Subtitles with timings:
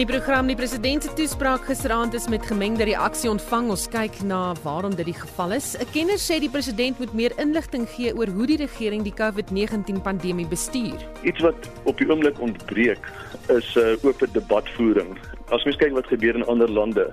[0.00, 3.66] Die program die president se toespraak gisteraand is met gemengde reaksie ontvang.
[3.74, 5.74] Ons kyk na waarom dit die geval is.
[5.76, 10.00] 'n Kenner sê die president moet meer inligting gee oor hoe die regering die COVID-19
[10.00, 10.96] pandemie bestuur.
[11.22, 13.04] Iets wat op die oomblik ontbreek
[13.48, 15.18] is 'n uh, oop debatvoering.
[15.52, 17.12] As mens kyk wat gebeur in ander lande,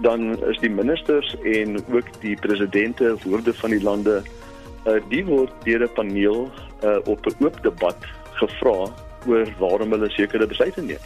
[0.00, 4.22] dan is die ministers en ook die presidente woorde van die lande
[4.86, 6.52] uh, die word deur 'n paneel
[6.84, 7.98] uh, op 'n oop debat
[8.38, 8.94] gevra
[9.26, 11.02] oor waarom hulle sekere besluite neem.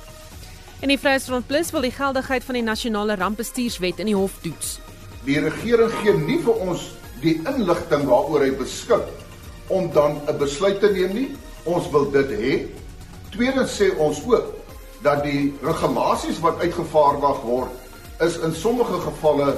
[0.80, 4.76] En die Vryheidsfront Plus wil die geldigheid van die nasionale rampbestuurswet in die hof toets.
[5.24, 6.90] Die regering gee nie vir ons
[7.22, 9.08] die inligting waaroor hy beskik
[9.72, 11.30] om dan 'n besluit te neem nie.
[11.64, 12.52] Ons wil dit hê.
[13.30, 14.52] Tweedens sê ons ook
[15.02, 17.70] dat die regulasies wat uitgevaardig word
[18.20, 19.56] is in sommige gevalle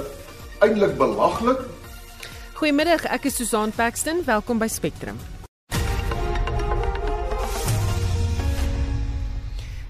[0.59, 1.59] eintlik belaglik.
[2.53, 4.23] Goeiemiddag, ek is Susan Paxton.
[4.25, 5.19] Welkom by Spectrum.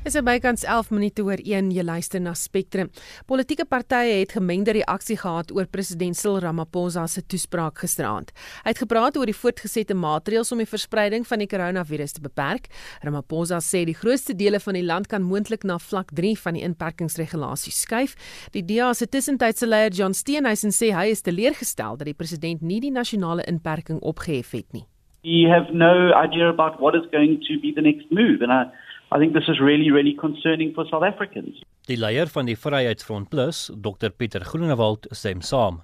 [0.10, 2.88] Is er bykans 11 minute oor 1 jy luister na Spectrum.
[3.30, 8.32] Politieke partye het gemengde reaksie gehad oor president Cyril Ramaphosa se toespraak gisteraand.
[8.64, 12.72] Hy het gepraat oor die voortgesette maatreëls om die verspreiding van die koronavirus te beperk.
[13.06, 16.66] Ramaphosa sê die grootste dele van die land kan moontlik na vlak 3 van die
[16.66, 18.18] inperkingsregulasies skuif.
[18.58, 22.82] Die DA se tussentydse leier John Steenhuisen sê hy is teleurgestel dat die president nie
[22.82, 24.88] die nasionale inperking opgehef het nie.
[25.22, 28.72] We have no idea about what is going to be the next move and I
[29.12, 31.64] I think this is really really concerning for South Africans.
[31.90, 35.80] Die leier van die Vryheidsfront Plus, Dr Pieter Groenewald, stem saam.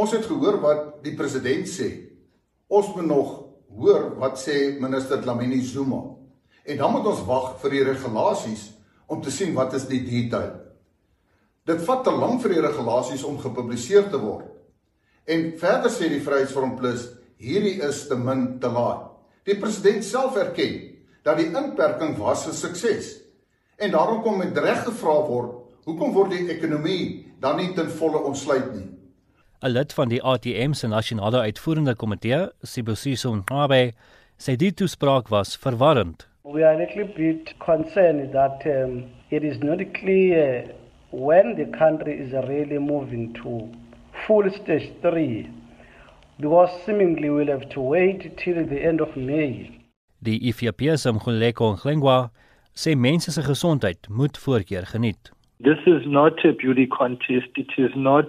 [0.00, 1.90] Ons het gehoor wat die president sê.
[2.72, 3.34] Ons moet nog
[3.76, 6.00] hoor wat sê minister Dlamini Zuma.
[6.64, 8.70] En dan moet ons wag vir die regulasies
[9.12, 10.54] om te sien wat is die detail.
[11.68, 14.48] Dit vat te lank vir die regulasies om gepubliseer te word.
[15.28, 19.04] En verder sê die Vryheidsfront Plus, hierdie is te min te laat.
[19.44, 20.89] Die president self erken
[21.22, 23.20] dat die inperking was 'n sukses.
[23.76, 25.50] En daarom kom met reg gevra word,
[25.84, 28.88] hoekom word die ekonomie dan nie ten volle ontsluit nie?
[29.62, 33.92] 'n Lid van die ATM se nasionale uitvoerende komitee, Sibusiso Nqabe,
[34.38, 36.28] sê die toespraak was verwarrend.
[36.44, 40.64] We are a little bit concerned that um, it is not clear
[41.10, 43.68] when the country is really moving to
[44.26, 45.48] full stage 3
[46.38, 49.79] because seemingly we'll have to wait till the end of May
[50.22, 52.30] Die IFP se Mkhuleko Nglengwa
[52.76, 55.30] sê mense se gesondheid moet voorkeur geniet.
[55.64, 57.48] This is not a beauty contest.
[57.56, 58.28] It is not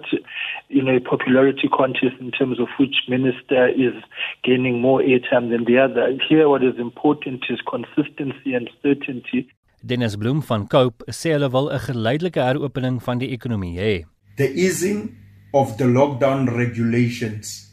[0.68, 3.94] you know, a popularity contest in terms of which minister is
[4.42, 6.16] gaining more airtime than the other.
[6.28, 9.48] Here, what is important is consistency and certainty.
[9.84, 14.04] Dennis Bloem van Cope sê hulle wil 'n geleidelike heropening van die ekonomie hê.
[14.36, 15.16] The easing
[15.52, 17.72] of the lockdown regulations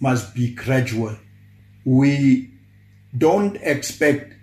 [0.00, 1.14] must be gradual.
[1.84, 2.50] We
[3.16, 4.34] don't expect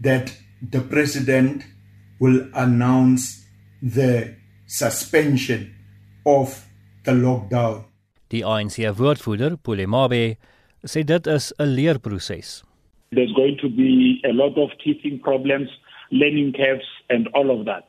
[0.00, 0.32] that
[0.70, 1.64] the president
[2.18, 3.44] will announce
[3.82, 4.34] the
[4.66, 5.74] suspension
[6.24, 6.66] of
[7.04, 7.84] the lockdown.
[8.30, 10.36] Die ANC woordvoerder, Polemabe,
[10.84, 12.64] sê dit is 'n leerproses.
[13.12, 15.68] There's going to be a lot of teething problems,
[16.10, 17.84] learning curves and all of that.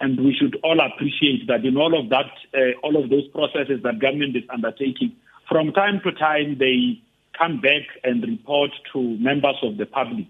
[0.00, 3.82] And we should all appreciate that in all of that, uh, all of those processes
[3.82, 5.12] that government is undertaking,
[5.48, 7.00] from time to time they
[7.38, 10.26] come back and report to members of the public.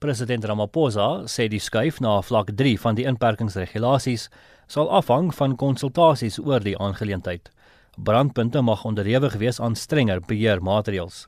[0.00, 4.28] President Ramaphosa sê die skuif na vlak 3 van die inperkingsregulasies
[4.68, 7.48] sal afhang van konsultasies oor die aangeleentheid.
[7.96, 11.24] Brandpunte mag onderhewig wees aan strenger beheermaatreëls.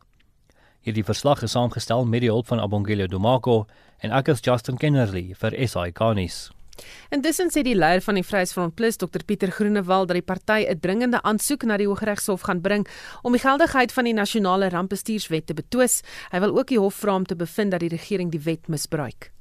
[0.84, 3.64] Hierdie verslag is saamgestel met die hulp van Abongile Domako
[4.04, 6.48] en ek is Justin Kennerly vir SI Kanis.
[7.10, 10.80] Intussen sê die leier van die Vryheidsfront Plus, Dr Pieter Groenewald, dat die party 'n
[10.80, 12.86] dringende aansoek na die Hooggeregshof gaan bring
[13.22, 16.02] om die geldigheid van die nasionale rampbestuurswet te betwis.
[16.30, 19.32] Hy wil ook die hof vra om te bevind dat die regering die wet misbruik.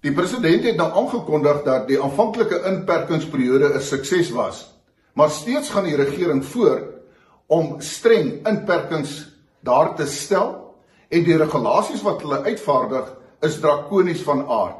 [0.00, 4.74] Die president het nou aangekondig dat die aanvanklike inperkingsperiode 'n sukses was,
[5.14, 6.84] maar steeds gaan die regering voort
[7.46, 9.28] om streng inperkings
[9.60, 10.74] daar te stel
[11.08, 14.76] en die regulasies wat hulle uitvaardig is drakonies van aard.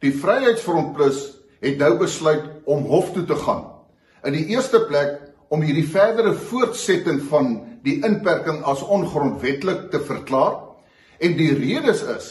[0.00, 3.64] Die Vryheidsfront Plus het nou besluit om hof toe te gaan.
[4.26, 5.18] In die eerste plek
[5.48, 7.54] om hierdie verdere voortsetting van
[7.86, 10.58] die inperking as ongrondwettig te verklaar
[11.18, 12.28] en die redes is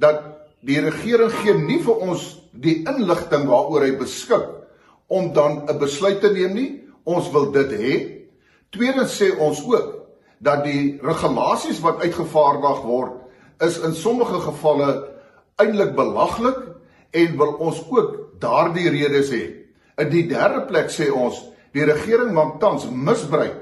[0.00, 0.22] dat
[0.64, 4.46] die regering gee nie vir ons die inligting waaroor hy beskik
[5.12, 6.80] om dan 'n besluit te neem nie.
[7.04, 7.94] Ons wil dit hê.
[8.70, 10.06] Tweedens sê ons ook
[10.38, 13.12] dat die regulasies wat uitgevaardig word
[13.60, 15.08] is in sommige gevalle
[15.56, 16.58] eintlik belaglik
[17.10, 19.44] en wil ons ook daardie redes hê.
[19.98, 21.38] In die derde plek sê ons
[21.74, 23.54] die regering maak tans misbruik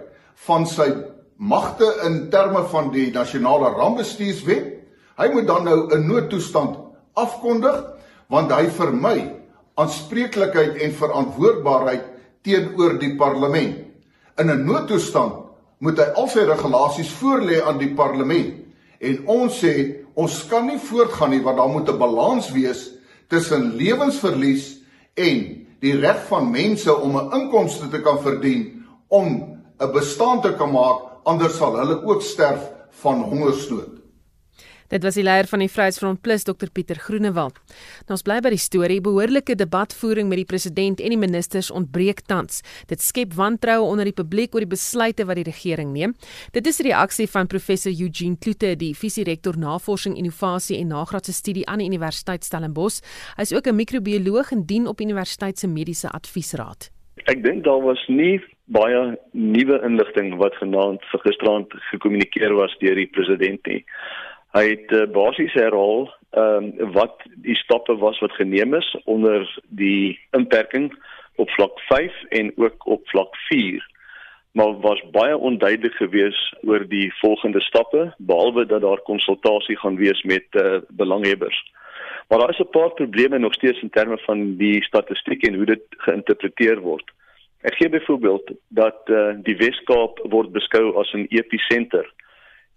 [0.47, 0.89] van sy
[1.37, 4.69] magte in terme van die nasionale rampbestuurswet.
[5.19, 6.77] Hy moet dan nou 'n noodtoestand
[7.15, 7.85] afkondig
[8.29, 9.35] want hy vermy
[9.75, 12.05] aanspreeklikheid en verantwoordbaarheid
[12.43, 13.77] teenoor die parlement.
[14.39, 15.33] In 'n noodtoestand
[15.79, 18.55] moet hy al sy regulasies voorlê aan die parlement.
[19.01, 22.93] En ons sê ons kan nie voortgaan nie want daar moet 'n balans wees
[23.33, 24.83] tussen lewensverlies
[25.17, 25.39] en
[25.81, 29.27] die reg van mense om 'n inkomste te kan verdien om
[29.81, 34.02] 'n bestaan te kan maak anders sal hulle ook sterf van hongersnood.
[34.93, 37.57] Dit was die leier van die Vryheidsfront Plus Dr Pieter Groenewald.
[38.05, 38.99] Nou ons bly by die storie.
[39.01, 42.61] Behoorlike debatvoering met die president en die ministers ontbreek tans.
[42.91, 46.13] Dit skep wantroue onder die publiek oor die besluite wat die regering neem.
[46.53, 51.65] Dit is die reaksie van professor Eugene Kloete, die visierektor Navorsing, Innovasie en Nagraadse Studie
[51.73, 53.01] aan die Universiteit Stellenbosch.
[53.39, 56.91] Hy is ook 'n microbioloog en dien op Universiteit se Mediese Adviesraad.
[57.25, 62.95] Ek dink daar was nie baie nuwe inligting wat vanaand vir gisterand gekommunikeer was deur
[62.95, 63.85] die president nie.
[64.53, 69.45] Hy het uh, basies herhaal ehm um, wat die stappe was wat geneem is onder
[69.69, 70.93] die inperking
[71.37, 73.91] op vlak 5 en ook op vlak 4
[74.53, 80.23] maar was baie onduidelik geweest oor die volgende stappe behalwe dat daar konsultasie gaan wees
[80.23, 81.73] met uh, belanghebbers.
[82.29, 85.65] Maar daar is 'n paar probleme nog steeds in terme van die statistiek en hoe
[85.65, 87.11] dit geïnterpreteer word.
[87.61, 92.13] Ek gee byvoorbeeld dat uh, die Weskaap word beskou as 'n episenter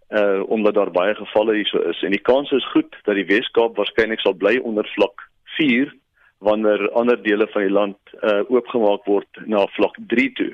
[0.10, 3.78] uh omdat daar baie gevalle hierso is en die kans is goed dat die Weskaap
[3.78, 5.94] waarskynlik sal bly onder vlak 4
[6.38, 10.54] wanneer ander dele van die land uh oopgemaak word na vlak 3 toe.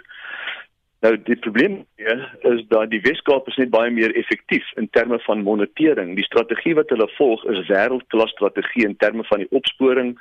[1.01, 2.21] Nou die probleem hier
[2.53, 6.15] is dat die Weskaap is net baie meer effektief in terme van monitering.
[6.15, 10.15] Die strategie wat hulle volg is wêreldklas strategie in terme van die opsporing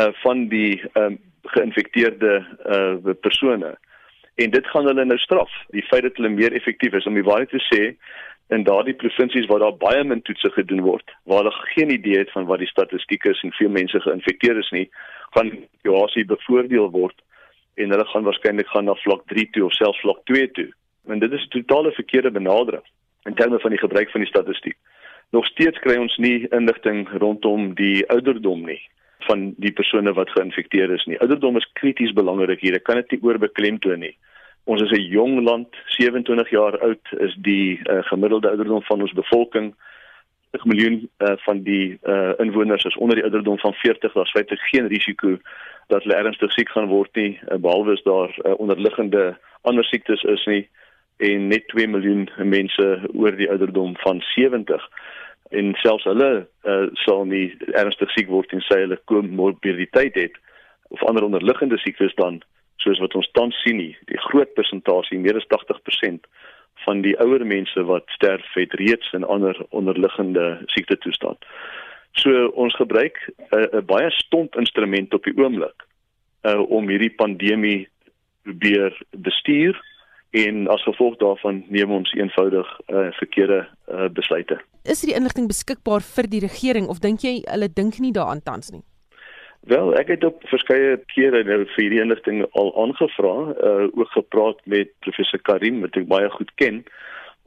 [0.00, 1.18] uh van die um
[1.54, 3.76] geïnfekteerde uh persone.
[4.34, 5.52] En dit gaan hulle nou straf.
[5.70, 7.82] Die feit dat hulle meer effektief is om die waarheid te sê,
[8.48, 12.32] in daardie provinsies waar daar baie min toetse gedoen word, waar hulle geen idee het
[12.32, 14.88] van wat die statistiek is en veel mense geïnfekteer is nie,
[15.36, 17.16] gaan situasie bevoordeel word
[17.80, 20.68] en hulle gaan waarskynlik gaan na vlak 3 toe of selfs vlak 2 toe.
[21.08, 22.84] En dit is 'n totale verkeerde benadering
[23.24, 24.76] in terme van die gebruik van die statistiek.
[25.30, 28.80] Nog steeds kry ons nie inligting rondom die ouderdom nie
[29.18, 31.18] van die persone wat geïnfekteer is nie.
[31.18, 32.74] Ouderdom is krities belangrik hier.
[32.74, 34.16] Ek kan dit nie oorbeklemtoon nie.
[34.64, 39.12] Ons is 'n jong land, 27 jaar oud is die uh, gemiddelde ouderdom van ons
[39.12, 39.74] bevolking.
[40.52, 44.12] 'n miljoen uh, van die uh, inwoners is onder die ouderdom van 40.
[44.12, 45.38] Daar's feitelik geen risiko
[45.86, 50.22] dat hulle ernstig siek gaan word nie, uh, behalwe as daar uh, onderliggende ander siektes
[50.22, 50.68] is nie
[51.16, 54.88] en net 2 miljoen mense oor die ouderdom van 70
[55.50, 56.30] en selfs hulle
[56.66, 57.46] uh, sal nie
[57.78, 60.38] ernstig siek word en sê hulle komorbiditeit het
[60.94, 62.40] of ander onderliggende siektes dan
[62.84, 66.28] soos wat ons tans sien nie die groot persentasie meer as 80%
[66.84, 71.38] van die ouer mense wat sterf het reeds in ander onderliggende siekte toestand.
[72.20, 73.18] So ons gebruik
[73.50, 75.86] 'n uh, baie stomp instrument op die oomblik
[76.42, 77.88] uh, om hierdie pandemie
[78.42, 79.80] probeer bestuur
[80.30, 84.58] en as gevolg daarvan neem ons eenvoudig uh, verkeerde uh, besluite.
[84.82, 88.70] Is die inligting beskikbaar vir die regering of dink jy hulle dink nie daaraan tans
[88.74, 88.82] nie?
[89.64, 93.32] Wel, ek het op verskeie kere nou vir hierdie inligting al aangevra,
[93.68, 96.82] uh ook gepraat met professor Karim wat ek baie goed ken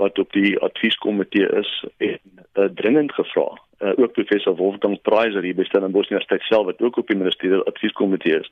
[0.01, 2.18] wat op die advieskomitee is en
[2.58, 3.46] uh, dringend gevra.
[3.82, 7.70] Uh ook professor Wolfgang Preiser hier by Stellenbosch Universiteit self wat ook op die ministeriële
[7.70, 8.51] advieskomitee is.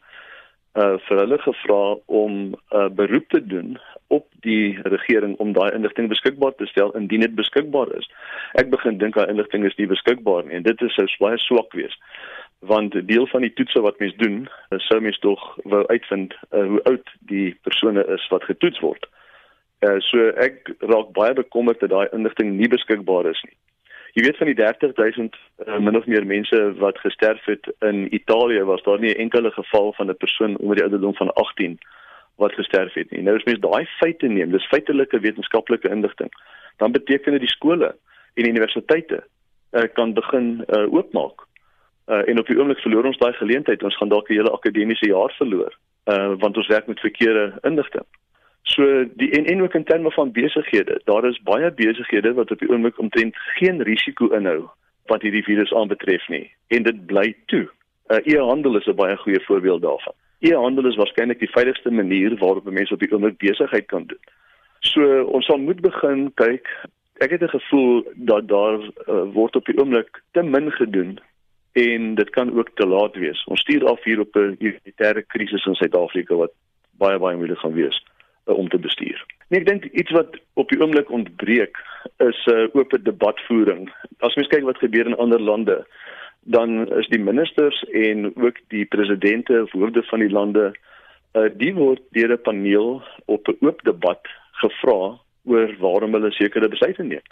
[0.77, 3.79] Uh vir hulle gevra om 'n uh, beroep te doen
[4.13, 8.09] op die regering om daai inligting beskikbaar te stel indien dit beskikbaar is.
[8.61, 11.73] Ek begin dink daai inligting is nie beskikbaar nie en dit is sou baie swak
[11.73, 11.97] wees
[12.65, 14.47] want deel van die toetse wat mens doen,
[14.87, 19.05] sou mens tog wou uitvind uh, hoe oud die persone is wat getoets word.
[19.85, 23.55] Uh, so ek raak baie bekommerd dat daai inligting nie beskikbaar is nie.
[24.15, 28.63] Jy weet van die 30000 uh, min of meer mense wat gesterf het in Italië
[28.63, 31.77] was daar nie 'n enkele geval van 'n persoon onder die ouderdom van 18
[32.35, 33.21] wat gesterf het nie.
[33.21, 36.31] Nou as mens daai feite neem, dis feitelike wetenskaplike inligting,
[36.77, 37.95] dan beteken dit die skole
[38.33, 39.23] en universiteite
[39.71, 41.45] uh, kan begin uh, oopmaak
[42.07, 43.83] Uh, en op die oomblik verloor ons daai geleentheid.
[43.83, 45.73] Ons gaan dalk 'n hele akademiese jaar verloor.
[46.05, 48.05] Uh want ons werk met verkeerde inligting.
[48.61, 51.01] So die en en ook in terme van besighede.
[51.03, 54.69] Daar is baie besighede wat op die oomblik omtrent geen risiko inhou
[55.05, 57.69] wat hierdie virus aanbetref nie en dit bly toe.
[58.07, 60.13] Uh e-handel is 'n baie goeie voorbeeld daarvan.
[60.39, 64.23] E-handel is waarskynlik die veiligigste manier waarop mense op die oomblik besigheid kan doen.
[64.79, 66.67] So ons sal moet begin kyk.
[67.17, 71.19] Ek het 'n gevoel dat daar uh, word op die oomblik te min gedoen
[71.75, 73.43] en dit kan ook te laat wees.
[73.51, 76.53] Ons stuur af hier op 'n humanitêre krisis in Suid-Afrika wat
[76.97, 78.05] baie baie moeilik gaan wees
[78.47, 79.25] uh, om te bestuur.
[79.47, 81.77] Nee, ek dink iets wat op die oomblik ontbreek
[82.17, 83.91] is 'n uh, oop debatvoering.
[84.19, 85.85] As mens kyk wat gebeur in ander lande,
[86.43, 90.75] dan is die ministers en ook die presidente, hoofde van die lande,
[91.33, 96.69] uh, die word deur 'n paneel op 'n oop debat gevra oor waarom hulle sekere
[96.69, 97.25] besluite neem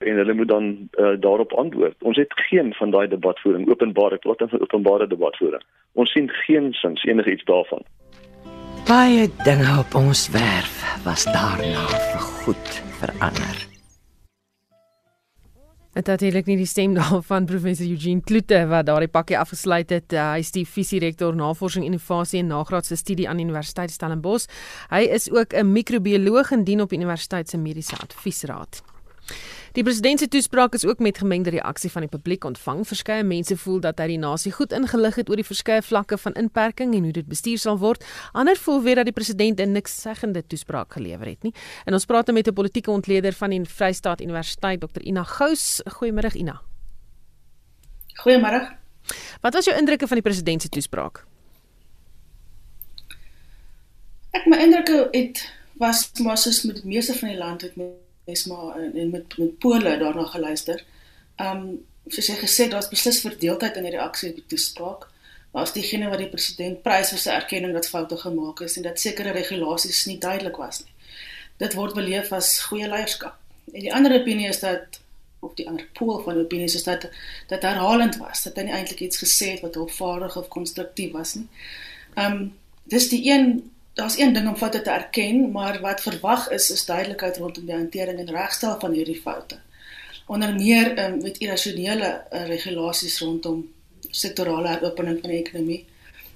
[0.00, 1.94] en hulle moet dan uh, daarop antwoord.
[2.02, 5.62] Ons het geen van daai debatvoering openbare platte van openbare debatvoering.
[5.92, 7.84] Ons sien geen sins enigiets daarvan.
[8.88, 13.66] Baie dinge op ons werf was daarna vir goed verander.
[15.90, 20.14] Dit het eintlik nie die stem daarvan professor Eugene Kloete wat daardie pakkie afgesluit het.
[20.14, 24.48] Uh, hy is die visierektor navorsing innovasie en nagraadse studie aan Universiteit Stellenbosch.
[24.88, 28.82] Hy is ook 'n microbioloog en dien op Universiteit se mediese adviesraad.
[29.72, 32.86] Die president se toespraak is ook met gemengde reaksie van die publiek ontvang.
[32.86, 36.34] Verskeie mense voel dat hy die nasie goed ingelig het oor die verskeie vlakke van
[36.34, 38.04] inperking en hoe dit bestuur sal word.
[38.32, 41.54] Ander voel weer dat die president 'n niks seggende toespraak gelewer het nie.
[41.84, 45.82] En ons praat met 'n politieke ontleder van die Vrystaat Universiteit, Dr Ina Gous.
[45.86, 46.60] Goeiemôre Ina.
[48.24, 48.80] Goeiemôre.
[49.40, 51.24] Wat was jou indrukke van die president se toespraak?
[54.30, 57.76] Ek my indrukke het was maar soos met die meeste van die land het
[58.30, 60.84] is maar en, en met met Pole daarna geluister.
[61.40, 65.08] Um, soos jy gesê daar's beslis verdeeldheid in die reaksie op die toespraak.
[65.50, 68.86] Maar as diegene wat die president prys vir sy erkenning dat foute gemaak is en
[68.86, 70.94] dat sekere regulasies nie duidelik was nie.
[71.62, 73.36] Dit word beleef as goeie leierskap.
[73.72, 75.00] En die ander opinie is dat
[75.40, 77.08] of die ander pool van opinies is dat
[77.48, 81.34] dat herhalend was, dat hy nie eintlik iets gesê het wat hulpvaardig of konstruktief was
[81.38, 81.46] nie.
[82.20, 82.50] Um,
[82.92, 83.70] dis die een
[84.00, 87.74] daar's een ding om foute te erken, maar wat verwag is is duidelikheid rondom die
[87.74, 89.58] hantering en regstel van hierdie foute.
[90.26, 93.68] Onder meer um, met irrasionele uh, regulasies rondom
[94.10, 95.80] sektorale heropening van die ekonomie,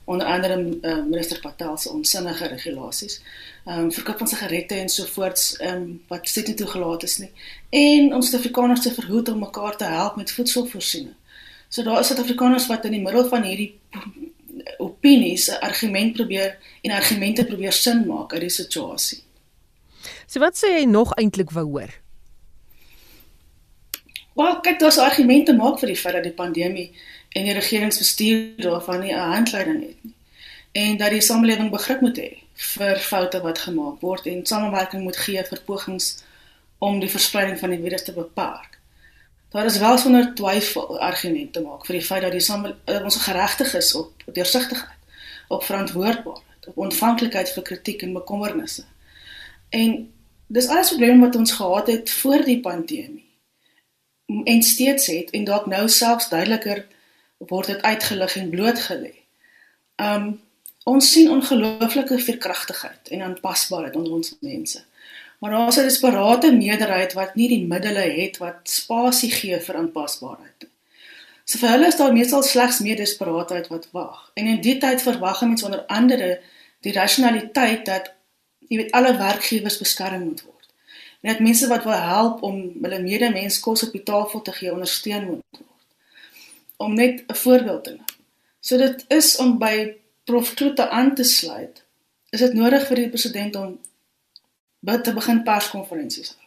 [0.04, 3.20] onder andere uh, minister Patel se onsinnige regulasies.
[3.64, 7.16] Ehm um, verkoop van sigarette en so voorts ehm um, wat steeds nie toegelaat is
[7.18, 7.30] nie.
[7.70, 11.14] En ons Suid-Afrikaners te verhoed om mekaar te help met voedselvoorsiening.
[11.68, 13.72] So daar is Suid-Afrikaners wat in die middel van hierdie
[14.78, 19.22] opinies 'n argument probeer en argumente probeer sin maak uit die situasie.
[20.26, 21.92] So wat sê jy nog eintlik wou hoor?
[24.34, 26.90] Wel, kyk, daar's argumente maak vir die feit dat die pandemie
[27.34, 30.14] en die regeringsbestuur daarvan nie 'n handleiding het nie.
[30.72, 35.16] En dat die samelewing begrip moet hê vir foute wat gemaak word en samewerking moet
[35.16, 36.24] gee vir pogings
[36.78, 38.73] om die verspreiding van die virus te beperk.
[39.54, 43.16] Daar is wel sonder twyfel argumente maak vir die feit dat die same uh, ons
[43.22, 48.82] geregtig is op deursigtigheid, op verantwoordbaarheid, op ontvanklikheid vir kritiek en bekommernisse.
[49.70, 49.92] En
[50.46, 55.70] dis alles probleme wat ons gehad het voor die pandemie en steeds het en dalk
[55.70, 56.82] nou selfs duideliker
[57.38, 59.14] word dit uitgelig en blootgelê.
[60.02, 60.26] Um
[60.84, 64.82] ons sien ongelooflike veerkragtigheid en aanpasbaarheid onder ons mense.
[65.44, 69.76] Maar daar is 'n desperate meerderheid wat nie die middele het wat spasie gee vir
[69.76, 70.70] aanpasbaarheid nie.
[71.44, 74.30] So vir hulle is daar meestal slegs meer desperaatheid wat wag.
[74.34, 76.40] En in die tyd verwag mense onder andere
[76.80, 78.12] die rasionaliteit dat
[78.68, 80.68] jy weet alle werkgewers beskerm moet word.
[81.20, 84.72] En dat mense wat wil help om hulle medemens kos op die tafel te gee
[84.72, 85.88] ondersteun moet word.
[86.76, 88.04] Om net 'n voorbeeld te neem.
[88.60, 91.82] So dit is om by Prof Kloete aan te sluit.
[92.30, 93.78] Is dit nodig vir die president om
[94.84, 96.40] te begin perskonferensies hou.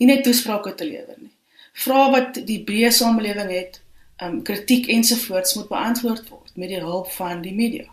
[0.00, 1.32] Nie net toesprake te lewer nie.
[1.72, 3.80] Vrae wat die breë samelewing het,
[4.24, 7.86] um kritiek ensovoorts moet beantwoord word met die hulp van die media.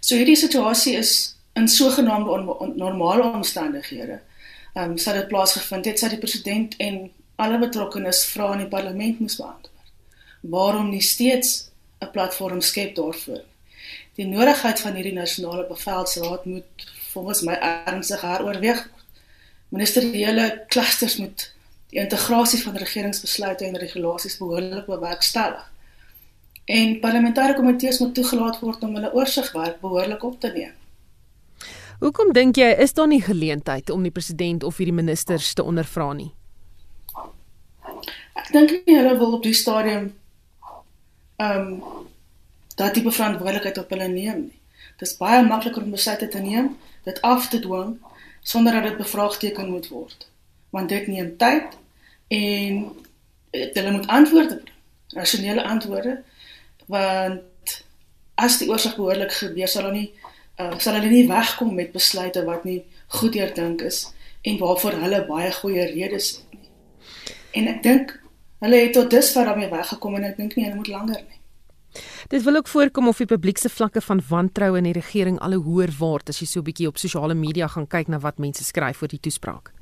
[0.00, 4.20] So hierdie situasie is in sogenaamde on, on, normale omstandighede.
[4.74, 7.06] Um sou dit plaasgevind het, sou die president en
[7.40, 9.94] alle betrokkenes vrae in die parlement moes beantwoord.
[10.54, 13.44] Waarom nie steeds 'n platform skep daarvoor?
[14.14, 19.03] Die nodigheid van hierdie nasionale bevelsraad moet volgens my ernstig heroorweeg word
[19.74, 21.48] ministeriële klusters moet
[21.90, 25.66] die integrasie van regeringsbesluite en regulasies behoorlik bewerkstellig.
[26.64, 30.72] En parlementêre komitees moet toegelaat word om hulle oorsigwerk behoorlik op te neem.
[32.00, 36.12] Hoekom dink jy is daar nie geleentheid om die president of hierdie ministers te ondervra
[36.12, 36.32] nie?
[38.34, 40.10] Ek dink nie hulle wil op die stadium
[41.42, 42.02] ehm um,
[42.74, 44.58] dat die verantwoordelikheid op hulle neem nie.
[44.98, 46.72] Dit is baie makliker om besluite te neem,
[47.06, 47.94] dit af te dwing
[48.44, 50.28] sonder dat dit bevraagteken moet word.
[50.70, 51.76] Want dit neem tyd
[52.28, 52.78] en
[53.50, 54.72] hulle moet antwoorde bring.
[55.14, 56.22] Rasionele antwoorde
[56.86, 57.84] want
[58.34, 60.08] as die oorsig behoorlik gebeur sal hulle nie
[60.60, 62.80] uh, sal hulle nie wegkom met besluite wat nie
[63.16, 64.08] goed deurdink is
[64.44, 66.68] en waarvoor hulle baie goeie redes het nie.
[67.60, 68.12] En ek dink
[68.64, 71.33] hulle het tot dusver daarmee weggekom en ek dink nie hulle moet langer nie.
[72.28, 75.52] Dit wil ook voorkom of die publiek se vlakke van wantroue in die regering al
[75.52, 78.64] hoër word as jy so 'n bietjie op sosiale media gaan kyk na wat mense
[78.64, 79.72] skryf oor die toespraak.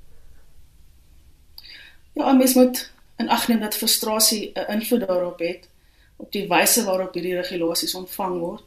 [2.12, 5.68] Ja, mens moet in ag neem dat frustrasie 'n invloed daarop het
[6.16, 8.62] op die wyse waarop hierdie regulasies ontvang word.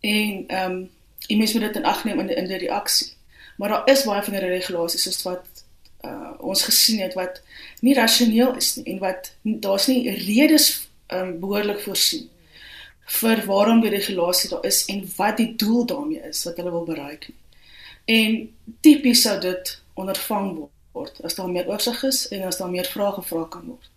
[0.00, 0.90] En ehm um,
[1.26, 3.12] jy mens moet dit in ag neem in die, in die reaksie.
[3.56, 5.46] Maar daar is baie van die regulasies soos wat
[6.04, 7.42] uh, ons gesien het wat
[7.80, 12.28] nie rasioneel is nie en wat daar's nie redes um, behoorlik voorsien
[13.08, 16.84] vir waarom die regulasie daar is en wat die doel daarmee is wat hulle wil
[16.84, 17.30] bereik.
[18.04, 18.40] En
[18.80, 20.50] tipies sou dit ondervang
[20.92, 23.90] word as daar meer oorsig is en as daar meer vrae gevra kan word.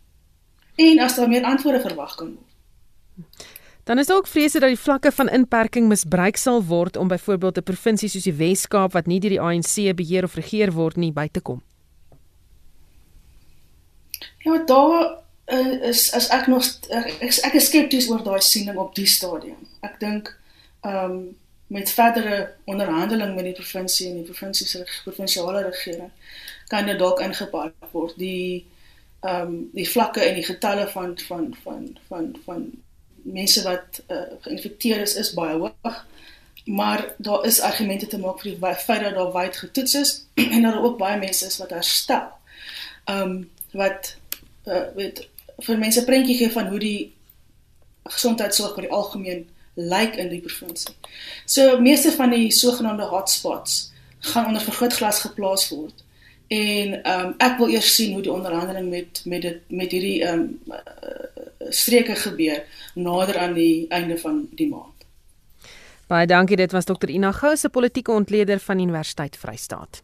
[0.76, 3.48] En as daar meer antwoorde verwag kan word.
[3.84, 7.64] Dan is ook vrese dat die vlakke van inperking misbruik sal word om byvoorbeeld 'n
[7.64, 11.28] provinsie soos die Wes-Kaap wat nie deur die ANC beheer of regeer word nie by
[11.32, 11.62] te kom.
[14.38, 15.20] Ja, daar
[15.52, 19.60] is as ek nog ek, ek is skepties oor daai siening op die stadium.
[19.82, 20.34] Ek dink
[20.82, 21.22] ehm um,
[21.72, 26.10] met verdere onderhandeling met die provinsie en die provinsie se provinsiale regering
[26.68, 28.18] kan dit dalk ingepak word.
[28.20, 28.66] Die
[29.22, 32.66] ehm um, die vlakke en die getalle van van van van van
[33.24, 36.06] mense wat uh, geïnfekteer is is baie hoog.
[36.66, 40.12] Maar daar is argumente te maak vir die feit dat daar wyd getoets is
[40.54, 42.32] en dat daar ook baie mense is wat herstel.
[43.06, 44.16] Ehm um, wat
[44.68, 45.28] uh, weet
[45.66, 47.00] vir mense prentjie gee van hoe die
[48.04, 50.94] gesondheidsorg oor die algemeen lyk in die provinsie.
[51.46, 53.92] So meeste van die sogenaamde hotspots
[54.32, 56.04] gaan onder vergrootglas geplaas word.
[56.52, 60.24] En ehm um, ek wil eers sien hoe die onderhandeling met met dit met hierdie
[60.24, 60.80] ehm um,
[61.72, 62.64] streke gebeur
[62.94, 65.06] nader aan die einde van die maand.
[66.12, 67.08] Baie dankie, dit was Dr.
[67.10, 70.02] Ina Gou se politieke ontleder van Universiteit Vrystaat.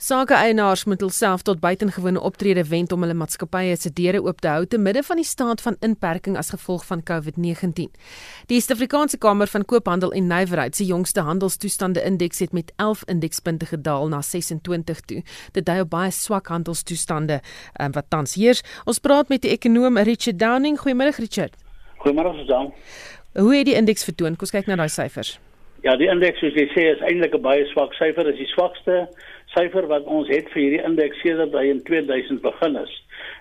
[0.00, 4.48] Sake eienaars moet hulself tot buitengewone optrede wend om hulle maatskappye se deure oop te
[4.48, 7.90] hou te midde van die staat van inperking as gevolg van COVID-19.
[8.48, 13.68] Die Suid-Afrikaanse Kamer van Koophandel en Nywerheid se jongste handelstoestande indeks het met 11 indekspunte
[13.68, 15.20] gedaal na 26 toe.
[15.52, 17.42] Dit dui op baie swak handelstoestande
[17.76, 18.64] um, wat tans heers.
[18.88, 20.80] Ons praat met die ekonom Richard Downing.
[20.80, 21.60] Goeiemôre Richard.
[22.00, 22.72] Goeiemôre Susan.
[23.36, 24.40] Hoe het die indeks vertoon?
[24.40, 25.36] Kom ons kyk na daai syfers.
[25.84, 28.24] Ja, die indeks soos jy sê is eintlik 'n baie swak syfer.
[28.24, 29.08] Dit is die swakste
[29.54, 32.92] syfer wat ons het vir hierdie indeks sedert hy in 2000 begin is.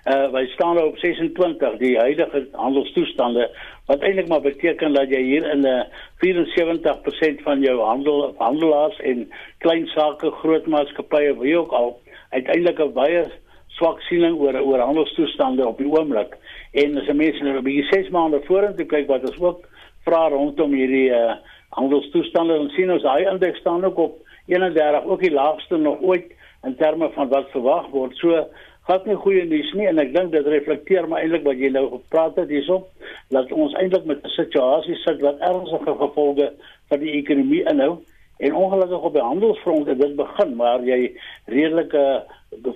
[0.10, 3.50] Uh wy staan nou op 26 die huidige handelstoestande
[3.89, 5.84] wat eintlik maar beteken dat jy hier in 'n uh,
[6.24, 12.93] 74% van jou handel handelaars en klein sake, groot maatskappye wie ook al uiteindelik 'n
[12.93, 13.26] baie
[13.67, 16.38] swak siening oor oor handelstoestande op die oomblik.
[16.74, 19.67] En as 'n mens nou bietjie 6 maande vorentoe kyk wat ons ook
[20.06, 21.34] vra rondom hierdie uh
[21.69, 24.13] handelstoestande dan sien ons daai indeks staan ook op
[24.50, 26.34] 31 ook die laagste nog ooit
[26.68, 28.18] in terme van wat verwag word.
[28.20, 28.44] So
[28.90, 31.86] gaan nie goeie nuus nie en ek dink dit reflekteer maar eintlik wat jy nou
[31.92, 32.82] gepraat het hierso
[33.36, 36.48] dat ons eintlik met 'n situasie sit wat ernstige gevolge
[36.90, 38.00] vir die ekonomie inhou
[38.40, 41.00] en ongelukkig op die handelsfront het dit begin maar jy
[41.46, 42.04] redelike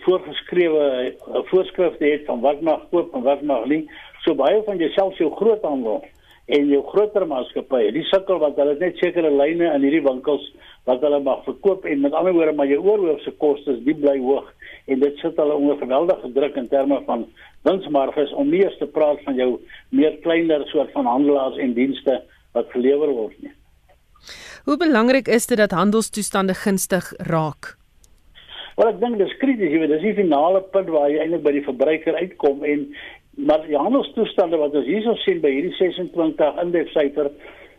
[0.06, 1.14] voorgeskrewe
[1.50, 3.90] voorskrifte het van wat mag koop en wat mag nie.
[4.24, 6.04] So baie van jouself jou groothandel
[6.46, 10.46] en jou groter maatskappye, die sukkel wat hulle net sekere lyne in hierdie winkels
[10.90, 14.50] wat hulle mag verkoop en met ander woorde maar jou oorhoofse kostes die bly hoog
[14.92, 17.26] en dit sit hulle onder geweldige druk in terme van
[17.68, 19.50] winsmarges om nie eens te praat van jou
[19.90, 22.20] meer kleiner soort van handelaars en dienste
[22.54, 23.54] wat gelewer word nie.
[24.64, 27.76] Hoe belangrik is dit dat handelstoestande gunstig raak?
[28.76, 31.52] Wel ek dink dis krities, jy weet, dis die finale punt waar jy eintlik by
[31.56, 32.88] die verbruiker uitkom en
[33.34, 37.32] maar die handelstoestande wat ons hierso sien by hierdie 26 indekssyfer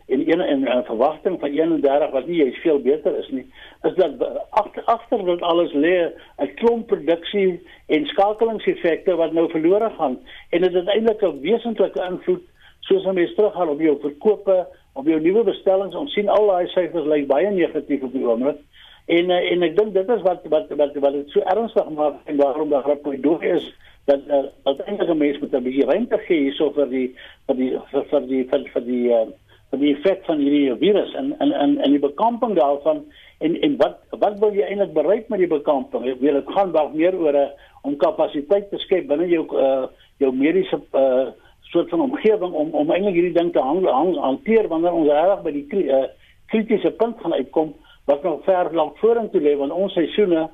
[0.07, 3.45] en een en 'n verwagting van 31 wat nie jy's veel beter is nie
[3.81, 4.11] is dat
[4.49, 10.61] agter agter dit alles lê 'n klomp produksie en skakelingseffekte wat nou verlore gaan en
[10.61, 12.43] dit het eintlik 'n wesentlike invloed
[12.79, 16.67] soos om eens teruggaan op jou verkope op jou nuwe bestellings ons sien al daai
[16.67, 18.57] syfers lyk baie negatief op die oomblik
[19.05, 22.15] en eh, en ek dink dit is wat wat wat wat dit so ernstig maak
[22.25, 23.73] en waarom daar rapport deur is
[24.05, 27.15] dat uh, uiteindelik 'n mens moet 'n bietjie ruimte gee hierso vir die
[27.47, 27.71] vir die
[28.11, 29.44] vir die vir, vir die uh, vir
[29.79, 33.03] die effek van hierdie virus en en en en die bekamping daarvan
[33.39, 36.05] en en wat wat wil jy eintlik bereik met die bekamping?
[36.11, 37.49] Ek wil dit gaan dalk meer oor 'n
[37.83, 39.87] om kapasiteit te skep binne jou uh,
[40.19, 41.27] jou mediese uh,
[41.71, 45.41] soort van omgewing om om eintlik hierdie ding te hang, hang, hanteer wanneer ons reg
[45.43, 46.05] by die uh,
[46.47, 47.73] kritiese punt gaan uitkom
[48.05, 50.47] wat nog ver lank vorentoe lê want ons seisoene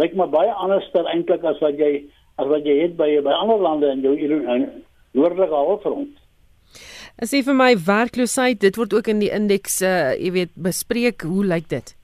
[0.00, 2.04] lyk maar baie anderster eintlik as wat jy
[2.36, 4.14] as wat jy het by by ander lande in jou
[5.14, 6.16] noordelike halfrond.
[7.22, 11.22] As jy vir my werkloosheid, dit word ook in die indeks uh jy weet bespreek,
[11.22, 11.94] hoe lyk dit?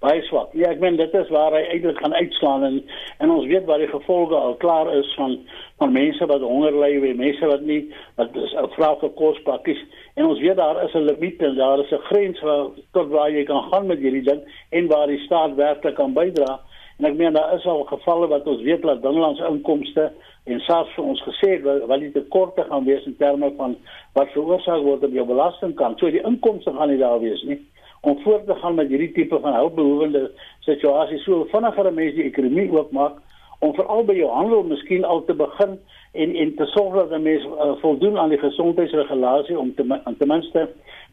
[0.00, 0.52] Baie swak.
[0.54, 2.76] Ja, ek meen dit is waar hy eintlik gaan uitslaan en
[3.18, 5.38] en ons weet wat die gevolge al klaar is van
[5.78, 7.82] van mense wat honger ly, mense wat nie
[8.16, 9.82] wat is 'n vraag vir kospakkies
[10.18, 13.30] En ons weet daar is 'n limiet en daar is 'n grens waar tot waar
[13.30, 16.60] jy kan gaan met hierdie ding en waar die staat werklik kan bydra.
[16.98, 20.12] En ek meen daar is al gevalle wat ons weet dat binnelandse inkomste
[20.48, 23.76] en SARS vir ons gesê het wat die tekorte gaan wees in terme van
[24.14, 25.98] wat veroorsaak word op jou belastingkant.
[25.98, 27.60] So die inkomste gaan nie daar wees nie
[28.00, 30.30] om voort te gaan met hierdie tipe van hulpbehoevende
[30.66, 33.16] situasies so vinniger mense die ekonomie oopmaak
[33.58, 35.78] om veral by jou handel miskien al te begin
[36.22, 39.86] en en te sorg dat die mense uh, voldoen aan die gesondheidsregulasie om te
[40.18, 40.68] ten minste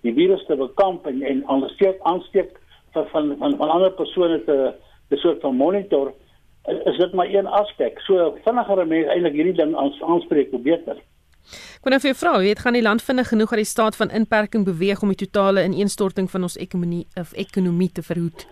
[0.05, 2.53] die virus te bekamp en en aansteek aansteek
[2.93, 4.73] van van van, van ander persone te
[5.09, 6.13] 'n soort van monitor
[6.65, 7.99] is dit maar een aspek.
[7.99, 11.01] So vinniger mense eintlik hierdie ding aanspreek, hoe beter.
[11.45, 13.95] Ek wou nou vir jou vra, weet gaan die land vinnig genoeg uit die staat
[13.95, 18.47] van inperking beweeg om die totale ineenstorting van ons ekonomie of ekonomie te verhoed?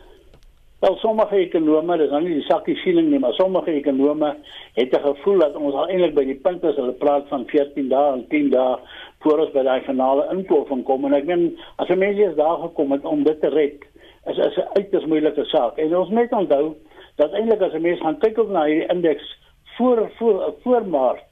[0.83, 4.33] Wel sommige ekonome, dis nou nie die sakkie feeling nie, maar sommige ekonome
[4.75, 7.89] het 'n gevoel dat ons al eintlik by die punt is hulle praat van 14
[7.89, 8.77] dae en 10 dae
[9.23, 12.59] voor ons by daai finale inkorting kom en ek meen as 'n mens is daar
[12.67, 13.79] gekom het om dit te red,
[14.27, 15.77] is is 'n uiters moeilike saak.
[15.77, 16.75] En ons moet onthou
[17.15, 19.37] dat eintlik as 'n mens gaan kyk op na hierdie indeks
[19.77, 21.29] voor voor voor Maart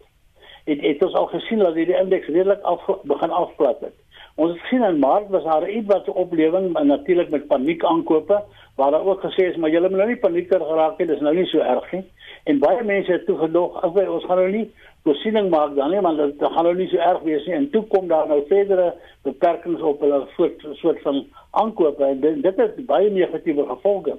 [0.65, 3.93] het het ons al gesien dat hierdie indeks redelik af begin afplat het.
[4.35, 7.83] Ons het gesien in Maart was daar iets wat se oplewing en natuurlik met paniek
[7.83, 8.43] aankope
[8.75, 11.35] waar daar ook gesê is maar julle moet nou nie panieker geraak nie, dis nou
[11.35, 12.03] nie so erg nie.
[12.43, 14.71] En baie mense het toe gedog, okay, ons gaan nou nie
[15.03, 17.55] voorsiening maak dan nie, want dit gaan nou nie so erg wees nie.
[17.55, 18.93] En toe kom daar nou verdere
[19.27, 24.17] beperkings op hulle voort soort van aankope en dit, dit het baie negatiewe gevolge.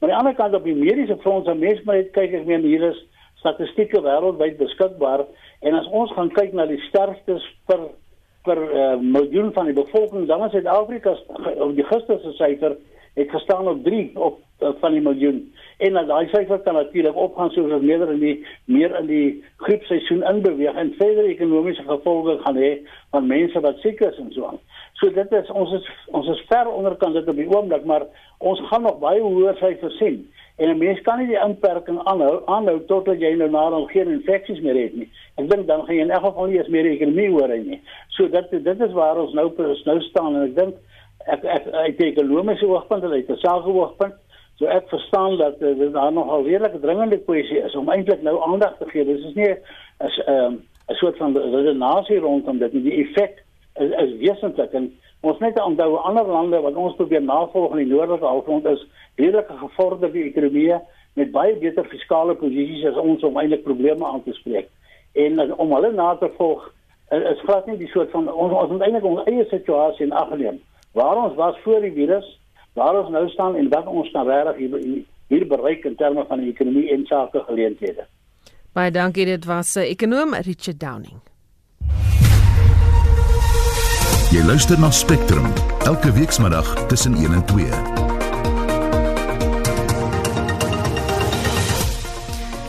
[0.00, 2.46] Maar aan die ander kant op die mediese front, as mense maar net kyk, ek
[2.48, 3.00] meen hier is
[3.40, 5.26] statistieke wêreldwyd beskikbaar
[5.60, 7.90] En as ons gaan kyk na die sterftes per
[8.48, 11.12] per uh, miljoen van die bevolking, dan is Suid-Afrika
[11.60, 12.78] op die gister se syfer
[13.18, 15.42] het gestaan op 3 op uh, van die miljoen.
[15.80, 18.34] En dan daai syfer kan natuurlik opgaan soos ons meer in die
[18.68, 19.28] meer in die
[19.64, 22.72] griepseisoen inbeweeg en verder ekonomiese gevolge gaan hê
[23.14, 24.60] van mense wat siek is en so aan.
[25.00, 25.88] So dit is ons is
[26.18, 28.04] ons is ver onderkant dit op die oomblik, maar
[28.44, 30.20] ons gaan nog baie hoër syfers sien.
[30.60, 34.10] En 'n mens kan nie die inperking aanhou aanhou totdat jy nou na al geen
[34.18, 35.08] infeksies meer het nie.
[35.36, 37.80] Ek dink dan gaan jy in elk geval nie eens meer ekonomie hoor nie.
[38.08, 39.52] So dit dit is waar ons nou
[39.84, 40.74] nou staan en ek dink
[41.26, 44.14] ek ek ek dink ekonomiese hoogtepunt het 'n selfe hoogtepunt.
[44.60, 48.22] So ek verstaan dat uh, dit daar nog al redelik dringende kwessie is om eintlik
[48.22, 49.04] nou aandag te gee.
[49.08, 49.54] Dis is nie
[50.04, 52.82] as 'n um, 'n soort van redenasie rondom dit nie.
[52.82, 53.44] Die effek
[53.80, 57.90] is, is wesentlik en Ons net onthou ander lande wat ons probeer navolg in die
[57.90, 58.80] noordelike halfrond is
[59.20, 60.78] redelike gevorderde ekonomieë
[61.20, 64.70] met baie beter fiskale posisies as ons om eintlik probleme aan te spreek.
[65.20, 66.64] En om hulle na te volg
[67.12, 70.60] is glad nie die soort van ons ons eintlik ons eie situasie in ag neem.
[70.96, 72.24] Waar ons was voor die virus,
[72.74, 76.38] waar ons nou staan en wat ons kan regtig hier, hier bereik in terme van
[76.38, 78.06] die ekonomie en sake geleenthede.
[78.72, 81.20] Baie dankie dit was 'n ekonom Richard Downing.
[84.30, 85.46] Jy luister na Spectrum
[85.84, 87.89] elke weekmiddag tussen 1 en 2.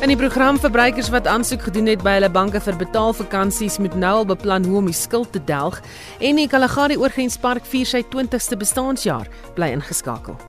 [0.01, 4.15] In die program verbruikers wat aansoek gedoen het by hulle banke vir betaalvakansies moet nou
[4.23, 5.77] al beplan hoe om die skuld te delg
[6.17, 10.41] en die Kalahari Oorgrenspark vier sy 20ste bestaanjaar bly ingeskakel.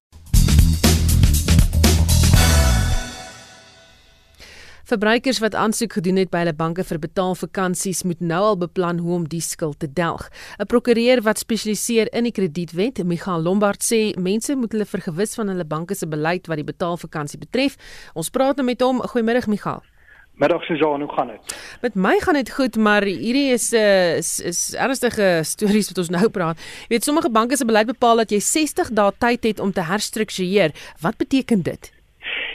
[4.93, 9.15] Verbruikers wat aansoek gedoen het by hulle banke vir betaalvakansies moet nou al beplan hoe
[9.15, 10.27] om die skuld te delg.
[10.61, 15.49] 'n Prokureur wat spesialiseer in die kredietwet, Michael Lombard, sê mense moet hulle vergewis van
[15.49, 17.77] hulle banke se beleid wat die betaalvakansie betref.
[18.13, 19.01] Ons praat nou met hom.
[19.01, 19.81] Goeiemôre, Michael.
[20.37, 21.57] Middag Suzan, hoe gaan dit?
[21.81, 25.99] Met my gaan dit goed, maar hierdie is 'n uh, is, is ernstige stories wat
[25.99, 26.59] ons nou praat.
[26.59, 29.81] Jy weet sommige banke se beleid bepaal dat jy 60 dae tyd het om te
[29.81, 30.73] herstruktureer.
[31.01, 32.02] Wat beteken dit?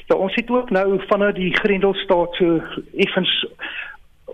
[0.08, 2.62] Ja, ons het ook nou vanuit die Grendelstaat so
[2.96, 3.46] effens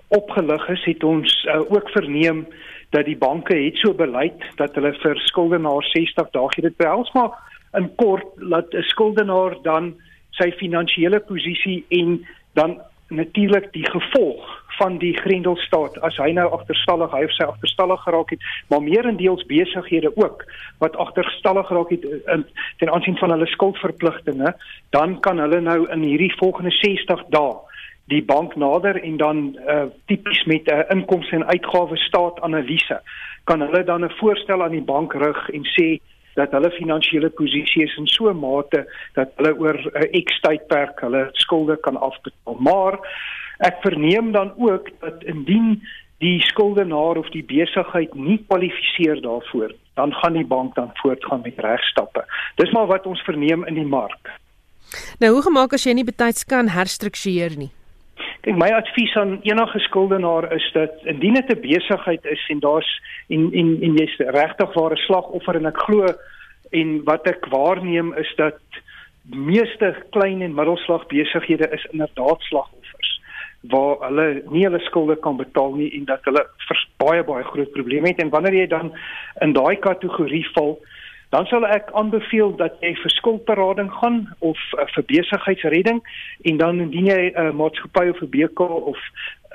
[0.08, 2.46] opgelig is, het ons uh, ook verneem
[2.94, 6.62] dat die banke het so beleid dat hulle vir skuldenaars 60 dae.
[6.62, 7.34] Dit behels maar
[7.74, 9.96] in kort dat 'n skuldenaar dan
[10.38, 12.22] sy finansiële posisie en
[12.54, 12.78] dan
[13.14, 16.00] natuurlik die gevolg van die Grendelstaat.
[16.02, 20.46] As hy nou agterstallig hy of sy agterstallig geraak het, maar meerendeels besighede ook
[20.84, 22.46] wat agterstallig geraak het eh, in
[22.78, 24.56] ten aansien van hulle skuldverpligtinge,
[24.90, 27.54] dan kan hulle nou in hierdie volgende 60 dae
[28.12, 33.00] die bank nader en dan uh, tipies met 'n uh, inkomste en uitgawes staat analise
[33.44, 36.00] kan hulle dan 'n voorstel aan die bank rig en sê
[36.36, 40.40] dat hulle finansiële posisie is in so 'n mate dat hulle oor 'n uh, X
[40.42, 42.56] tydperk hulle skulde kan afbetaal.
[42.60, 43.00] Maar
[43.64, 45.84] Ek verneem dan ook dat indien
[46.18, 51.60] die skuldenaar of die besigheid nie kwalifiseer daarvoor, dan gaan die bank dan voortgaan met
[51.60, 52.26] regstappe.
[52.56, 54.32] Dis maar wat ons verneem in die mark.
[55.20, 57.72] Nou hoe gemaak as jy nie betyds kan herstruktureer nie?
[58.44, 63.02] Kyk, my advies aan enige skuldenaar is dat indien dit 'n besigheid is en daar's
[63.28, 66.08] en en en jy's regtig ware slagoffer en ek glo
[66.72, 68.60] en wat ek waarneem is dat
[69.24, 73.22] meeste klein en middelslag besighede is inderdaad slagoffers
[73.62, 76.44] waar hulle nie hulle skulde kan betaal nie en dat hulle
[76.98, 78.20] baie baie groot probleme het.
[78.20, 78.92] En wanneer jy dan
[79.40, 80.80] in daai kategorie val
[81.34, 86.02] dan sal ek aanbeveel dat jy vir skuldberading gaan of uh, vir besigheidsredding
[86.50, 88.60] en dan indien jy 'n uh, maatskappy of 'n BK
[88.92, 89.00] of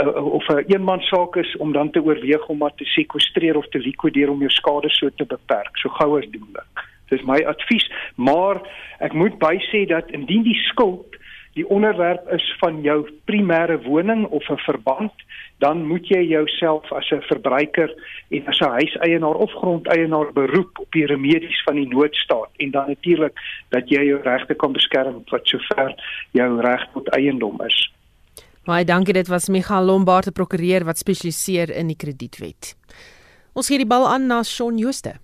[0.03, 3.69] uh, of 'n eenman saak is om dan te oorweeg om maar te sekwestreer of
[3.69, 6.87] te likwideer om jou skade so te beperk so gou as moontlik.
[7.09, 7.87] Dis my advies,
[8.17, 8.61] maar
[8.99, 11.18] ek moet bysê dat indien die skuld
[11.59, 15.13] die onderwerp is van jou primêre woning of 'n verband,
[15.59, 17.91] dan moet jy jouself as 'n verbruiker
[18.31, 22.87] en as 'n huiseienaar of grondeienaar beroep op die remedies van die noodstaat en dan
[22.87, 23.35] natuurlik
[23.69, 25.95] dat jy jou regte kan beskerm wat sover
[26.31, 27.93] jou reg tot eiendom is.
[28.65, 32.77] Baie dankie, dit was Michael Lombard, 'n prokureur wat spesialiseer in die kredietwet.
[33.53, 35.15] Ons gee die bal aan na Shaun Jooste.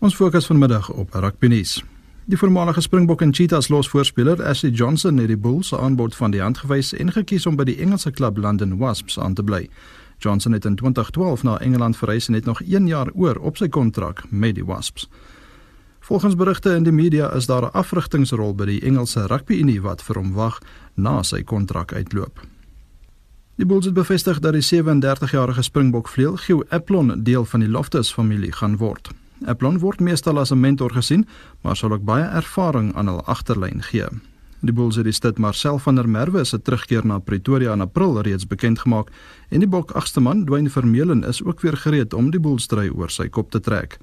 [0.00, 1.91] Ons fokus vanmiddag op rugby nuus.
[2.24, 6.40] Die voormalige Springbok en Cheetahs lossvoorspeler Ashley Johnson het die Bulls se aanbod van die
[6.40, 9.66] hand gewys en gekies om by die Engelse klub London Wasps aan te bly.
[10.22, 13.68] Johnson het in 2012 na Engeland verhuis en het nog 1 jaar oor op sy
[13.68, 15.08] kontrak met die Wasps.
[16.00, 20.02] Volgens berigte in die media is daar 'n afrigtingsrol by die Engelse Rugby Unie wat
[20.02, 20.58] vir hom wag
[20.94, 22.40] na sy kontrak uitloop.
[23.56, 28.12] Die Bulls het bevestig dat die 37-jarige Springbok vleuel Hugh Applon deel van die Loftus
[28.12, 29.10] familie gaan word.
[29.46, 31.26] Eplon word meestal as 'n mentor gesien,
[31.62, 34.06] maar sal ook baie ervaring aan hul agterlyn gee.
[34.60, 38.20] Die Bulls het die stad Marcel van der Merwe se terugkeer na Pretoria in April
[38.20, 39.08] reeds bekend gemaak
[39.48, 42.88] en die bok agste man Dwayne Vermeulen is ook weer gereed om die Bulls stry
[42.88, 43.98] oor sy kop te trek.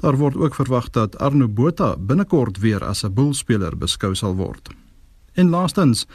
[0.00, 4.34] Daar word ook verwag dat Arno Botha binnekort weer as 'n Bulls speler beskou sal
[4.34, 4.70] word.
[5.34, 6.06] En laastens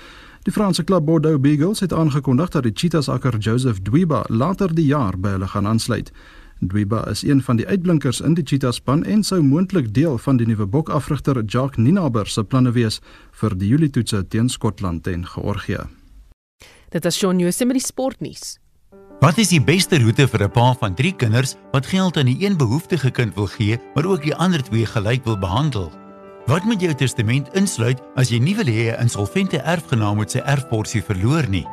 [0.46, 4.86] Die Franse klub Bordeaux Beagles het aangekondig dat die Cheetahs akker Joseph Dweba later die
[4.86, 6.12] jaar by hulle gaan aansluit.
[6.60, 10.38] Dweba is een van die uitblinkers in die Cheetah span en sou moontlik deel van
[10.38, 15.26] die nuwe bokafrigter Jacques Ninaber se planne wees vir die Julie toetse teen Skotland en
[15.28, 15.84] Georgië.
[16.90, 18.56] Dit is Shaun Jose met die sportnuus.
[19.20, 22.46] Wat is die beste roete vir 'n pa van 3 kinders wat geld aan die
[22.46, 25.92] een behoeftige kind wil gee, maar ook die ander twee gelyk wil behandel?
[26.46, 30.40] Wat moet jou testament insluit as jy nie wil hê 'n insolvente erfgenaam moet sy
[30.40, 31.66] erfporsie verloor nie?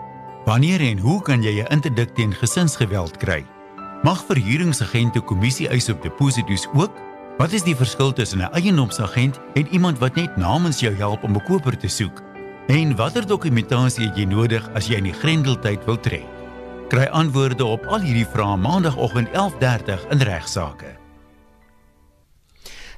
[0.44, 3.44] Wanneer en hoe kan jy 'n interdikt teen gesinsgeweld kry?
[4.02, 6.96] Mag verhuuringsagente kommissie eis op deposito's ook?
[7.38, 11.36] Wat is die verskil tussen 'n eiendomsagent en iemand wat net namens jou help om
[11.36, 12.22] 'n koper te soek?
[12.66, 16.26] En watter dokumentasie het jy nodig as jy in die grendeltyd wil trek?
[16.88, 21.01] Kry antwoorde op al hierdie vrae maandagooggend 11:30 in regsaake.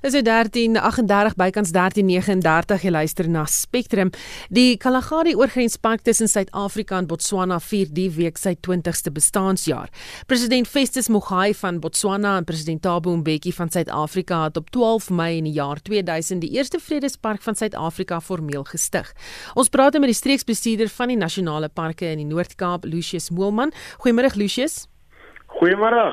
[0.05, 4.11] Dis 13:38 bykans 13:39 jy luister na Spectrum.
[4.51, 9.88] Die Kalahari oorgrenspark tussen Suid-Afrika en Botswana vier die week sy 20ste bestaanjaar.
[10.27, 15.38] President Festus Mogae van Botswana en president Thabo Mbeki van Suid-Afrika het op 12 Mei
[15.38, 19.09] in die jaar 2000 die eerste vredespark van Suid-Afrika formeel gestig.
[19.55, 23.73] Ons praat met die streeksbestuurder van die nasionale parke in die Noord-Kaap, Lucius Moelman.
[24.05, 24.85] Goeiemôre Lucius.
[25.49, 26.12] Goeiemôre.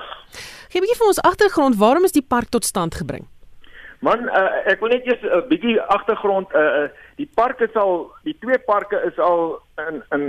[0.71, 3.27] Gee 'n bietjie vir ons agtergrond, waarom is die park tot stand gebring?
[4.01, 6.87] Man, uh, ek wil net eers 'n uh, bietjie agtergrond uh, uh
[7.21, 10.23] die park is al die twee parke is al in in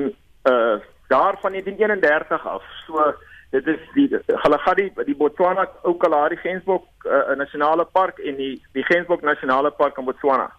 [0.50, 0.76] uh
[1.08, 2.64] daar van 1931 af.
[2.87, 3.14] So
[3.50, 8.85] dit is die Galagadi die Botswana ou Kalahari Gensbok uh, nasionale park en die die
[8.85, 10.50] Gensbok nasionale park in Botswana.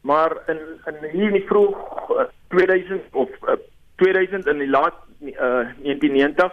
[0.00, 1.76] Maar in in hier in die vroeg
[2.10, 3.60] uh, 2000 of uh,
[3.96, 6.52] 2000 in die laat uh 1990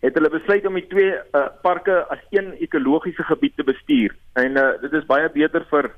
[0.00, 4.14] het hulle besluit om die twee uh, parke as een ekologiese gebied te bestuur.
[4.40, 5.90] En uh, dit is baie beter vir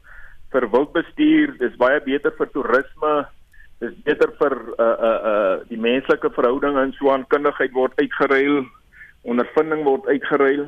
[0.53, 3.13] vir wildbestuur, dit is baie beter vir toerisme,
[3.81, 7.97] dit is beter vir uh uh uh die menslike verhoudinge en so aan kundigheid word
[8.03, 8.67] uitgeruil,
[9.23, 10.67] ondervinding word uitgeruil.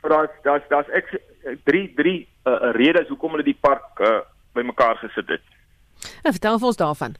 [0.00, 1.14] So daar's daar's daar's ek
[1.68, 4.20] drie drie uh, redes hoekom hulle die park uh,
[4.58, 5.44] bymekaar gesit het.
[6.24, 7.16] En vertel vir ons daarvan.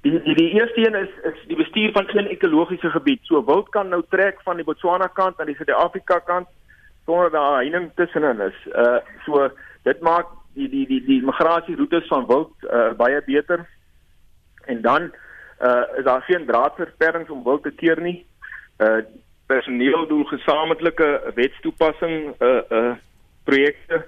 [0.00, 3.20] Die die die eerste een is is die bestuur van 'n ekologiese gebied.
[3.22, 6.48] So wild kan nou trek van die Botswana kant na die Suid-Afrika kant
[7.04, 8.58] sonder dat 'n heining tussenin is.
[8.72, 9.50] Uh so
[9.82, 13.68] dit maak die die die die migrasieroetes van wild uh baie beter.
[14.64, 15.12] En dan
[15.60, 18.26] uh is daar geen draadversperrings om wild te keer nie.
[18.78, 19.04] Uh
[19.46, 22.94] personeel doen gesamentlike wetstoepassing uh uh
[23.44, 24.06] projekte.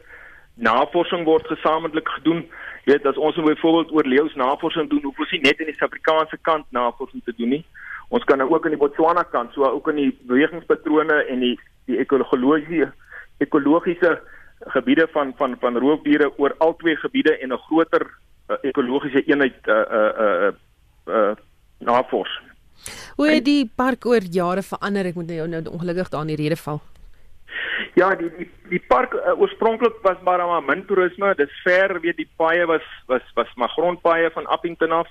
[0.54, 2.44] Navorsing word gesamentlik gedoen
[2.84, 6.38] weet as ons byvoorbeeld oor leeu's navorsing doen, hoef ons nie net in die Suid-Afrikaanse
[6.42, 7.64] kant navorsing te doen nie.
[8.08, 11.54] Ons kan nou ook in die Botswana kant, so ook in die bewegingspatrone en die
[11.90, 12.92] die ekologiese
[13.42, 14.20] ekologiese
[14.74, 18.06] gebiede van van van roofdiere oor al twee gebiede en 'n groter
[18.48, 20.52] uh, ekologiese eenheid uh uh uh,
[21.08, 21.34] uh
[21.78, 22.40] navors.
[23.16, 25.06] Hoe het die park oor jare verander?
[25.06, 26.80] Ek moet nou nou ongelukkig daar in die rede val.
[27.94, 31.34] Ja, die die die park uh, oorspronklik was maar maar min toerisme.
[31.34, 35.08] Dis ver, weet die paaie was was was maar grondpaaie van Appington af.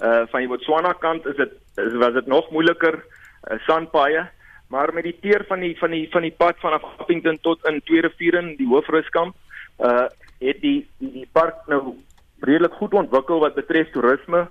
[0.00, 1.52] Uh van die Botswana kant is dit
[1.98, 4.26] was dit nog moeiliker uh, sandpaaie,
[4.68, 7.80] maar met die teer van die van die van die pad vanaf Appington tot in
[7.84, 9.36] Twee Riviere, die hoofruskamp,
[9.78, 10.08] uh
[10.40, 11.94] het die die, die park nou
[12.40, 14.48] redelik goed ontwikkel wat betref toerisme.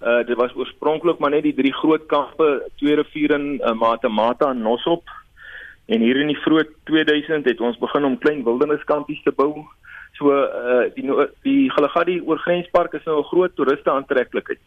[0.00, 4.62] Uh dit was oorspronklik maar net die drie groot kampe, Twee Riviere, uh, Matamata en
[4.62, 5.04] Nosop
[5.86, 9.66] En hier in die vroeë 2000 het ons begin om klein wilderniskampies te bou.
[10.18, 11.06] So uh die
[11.46, 14.60] die Galagadi oorgrenspark is nou 'n groot toeriste aantreklikheid.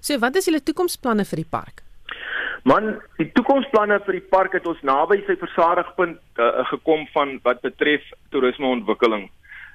[0.00, 1.82] So wat is julle toekomsplanne vir die park?
[2.64, 7.60] Man, die toekomsplanne vir die park het ons naby sy versadigpunt uh, gekom van wat
[7.60, 9.30] betref toerismeontwikkeling.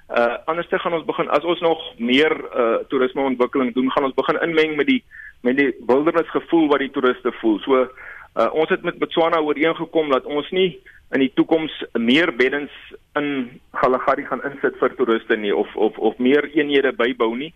[0.09, 4.15] Uh anders te gaan ons begin as ons nog meer uh toerismeontwikkeling doen, gaan ons
[4.15, 5.03] begin inmeng met die
[5.41, 7.59] met die wildernisgevoel wat die toeriste voel.
[7.59, 7.89] So
[8.37, 10.79] Uh, ons het met Botswana ooreengekom dat ons nie
[11.15, 12.73] in die toekoms meer beddens
[13.17, 17.49] in Galagadi gaan insit vir toeriste nie of of of meer eenhede bybou nie.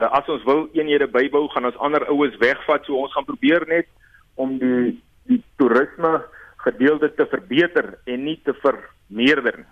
[0.00, 3.64] Uh, as ons wil eenhede bybou, gaan ons ander oues wegvat, so ons gaan probeer
[3.68, 3.88] net
[4.36, 4.98] om die
[5.30, 6.18] die toerisme
[6.64, 9.70] gedeelte te verbeter en nie te vermeerder nie.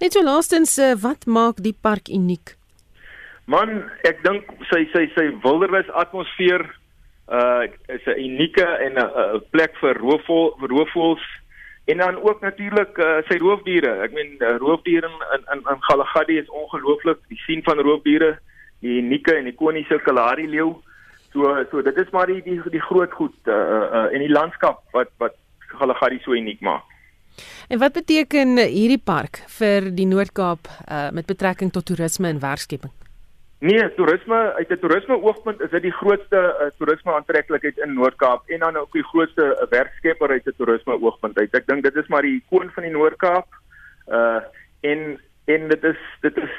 [0.00, 2.56] Net so laastens, uh, wat maak die park uniek?
[3.46, 6.66] Man, ek dink sy sy sy wildernis atmosfeer
[7.28, 11.24] uh is 'n unieke en 'n plek vir roofvol roofvoëls
[11.86, 13.90] en dan ook natuurlik uh, sy roofdiere.
[14.02, 17.18] Ek meen uh, roofdiere in in in Galagadi is ongelooflik.
[17.28, 18.38] Die sien van roofdiere,
[18.82, 20.74] die unieke en ikoniese Kalahari leeu.
[21.32, 24.82] So so dit is maar die die die groot goed uh, uh in die landskap
[24.90, 25.38] wat wat
[25.78, 26.82] Galagadi so uniek maak.
[27.68, 33.05] En wat beteken hierdie park vir die Noord-Kaap uh met betrekking tot toerisme en werkskeping?
[33.58, 38.48] Nee, toerisme uit 'n toerisme oogpunt is dit die grootste uh, toerisme aantreklikheid in Noord-Kaap
[38.48, 41.54] en dan ook die grootste uh, werkskepper uit 'n toerisme oogpunt uit.
[41.54, 43.46] Ek dink dit is maar die koon van die Noord-Kaap.
[44.08, 44.40] Uh
[44.80, 46.52] en en dit is dit is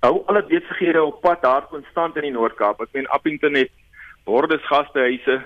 [0.00, 2.80] hou alle besighede op pad daar konstant in die Noord-Kaap.
[2.80, 3.70] Ek meen Appington het
[4.24, 5.40] bordes gastehuise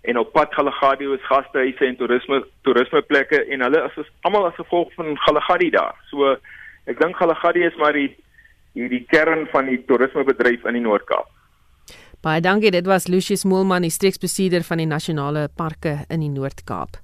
[0.00, 4.92] en op pad Galagadi is gastehuise en toerisme toerismeplekke en hulle is almal as gevolg
[4.94, 5.96] van Galagadi daar.
[6.10, 6.36] So
[6.84, 8.16] ek dink Galagadi is maar die
[8.74, 11.28] hierdie kern van die toerismebedryf in die Noord-Kaap.
[12.20, 17.00] Baie dankie, dit was Lucius Moelman, die streeksbestuurder van die nasionale parke in die Noord-Kaap.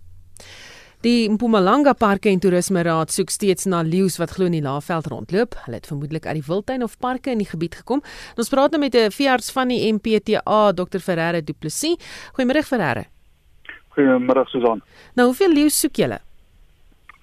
[1.04, 5.06] Die Mpumalanga Parke en Toerisme Raad soek steeds na leeu's wat glo in die Laagveld
[5.12, 5.54] rondloop.
[5.66, 8.02] Hulle het vermoedelik uit die wildtuin of parke in die gebied gekom.
[8.34, 11.96] Ons praat nou met 'n veearts van die MPTA, Dr Ferreira Du Plessis.
[12.34, 13.04] Goeiemôre Ferreira.
[13.94, 14.82] Goeiemôre Susan.
[15.14, 16.18] Nou, hoeveel leeu's soek julle?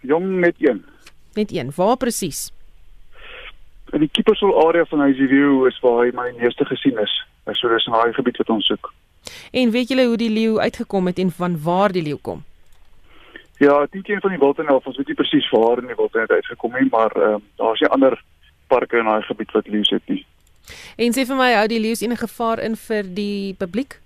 [0.01, 0.85] Jong net een.
[1.35, 1.71] Net een.
[1.75, 2.51] Waar presies?
[3.93, 7.13] In die Kiepersol area van Highview is waar hy my meeste gesien is.
[7.51, 8.93] So dis 'n baie gebied wat ons soek.
[9.51, 12.43] En weet julle hoe die leeu uitgekom het en van waar die leeu kom?
[13.57, 16.33] Ja, dit een van die wildtuine of ons weet nie presies waar in die wildtuine
[16.33, 18.23] uitgekom het, maar ehm uh, daar's nie ander
[18.67, 20.25] parke in daai gebied wat leeu het nie.
[20.97, 23.99] En sê vir my, hou die leeu enige gevaar in vir die publiek?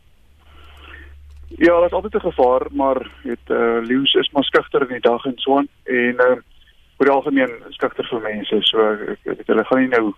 [1.57, 5.09] Ja, daar's altyd 'n gevaar, maar dit eh uh, leeu is maar skugter in die
[5.09, 6.37] dag en so aan en ehm uh,
[6.97, 8.61] oor algemeen skugter vir mense.
[8.69, 10.13] So ek weet hulle gaan nie nou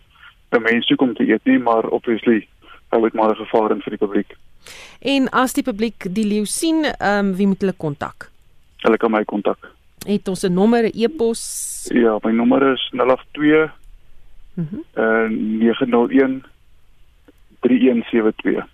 [0.49, 2.47] by mense kom te eet nie, maar obviously
[2.91, 4.37] hou dit maar 'n gevaar in vir die publiek.
[5.01, 8.31] En as die publiek die leeu sien, ehm um, wie moet hulle kontak?
[8.81, 9.71] Hulle kan my kontak.
[10.05, 11.89] Het ons 'n nommer, 'n e-pos?
[11.93, 13.71] Ja, my nommer is 082
[14.59, 14.75] Mhm.
[14.75, 16.43] Mm uh 901
[17.59, 18.65] 3172.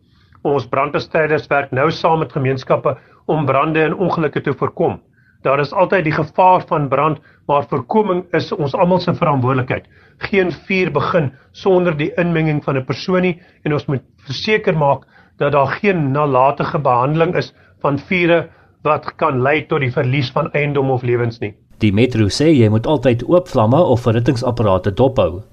[0.41, 2.95] Ons brandbestryders werk nou saam met gemeenskappe
[3.29, 4.97] om brande en ongelukke te voorkom.
[5.45, 9.85] Daar is altyd die gevaar van brand, maar voorkoming is ons almal se verantwoordelikheid.
[10.31, 15.05] Geen vuur begin sonder die inmenging van 'n persoon nie en ons moet verseker maak
[15.37, 18.49] dat daar geen nalatige behandeling is van vure
[18.81, 21.53] wat kan lei tot die verlies van eiendom of lewens nie.
[21.77, 25.43] Die metro sê jy moet altyd oop vlamme of verhittingsapparate dophou.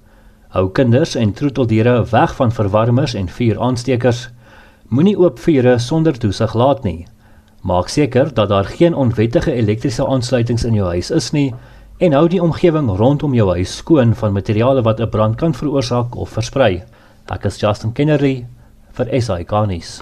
[0.55, 4.29] Hou kinders en troeteldiere weg van verwarmers en vuuraansteekers.
[4.89, 7.05] Moenie oop vure sonder toesig laat nie.
[7.61, 11.51] Maak seker dat daar geen onwettige elektriese aansluitings in jou huis is nie
[11.97, 16.15] en hou die omgewing rondom jou huis skoon van materiale wat 'n brand kan veroorsaak
[16.15, 16.83] of versprei.
[17.29, 18.45] Ek is Justin Kennedy
[18.93, 20.01] vir SAK nuus.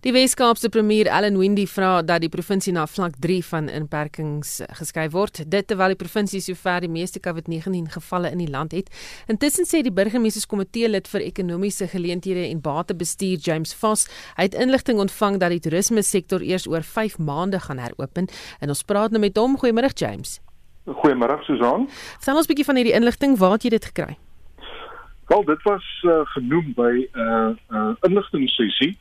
[0.00, 5.10] Die Weskaapse premier Allan Windey vra dat die provinsie na vlak 3 van inperkings geskuif
[5.12, 8.88] word, dit terwyl die provinsie sover die meeste COVID-19 gevalle in die land het.
[9.28, 14.06] Intussen sê die burgemeesterskomitee lid vir ekonomiese geleenthede en batebestuur James Foss,
[14.38, 18.32] hy het inligting ontvang dat die toerisme sektor eers oor 5 maande gaan heropen
[18.64, 19.58] en ons praat nou met hom.
[19.60, 20.38] Goeiemôre James.
[20.88, 21.84] Goeiemôre Susan.
[22.16, 24.16] Vertel ons 'n bietjie van hierdie inligting, waar het jy dit gekry?
[25.28, 28.96] Wel, dit was uh, genoem by 'n uh, uh, inligtingssessie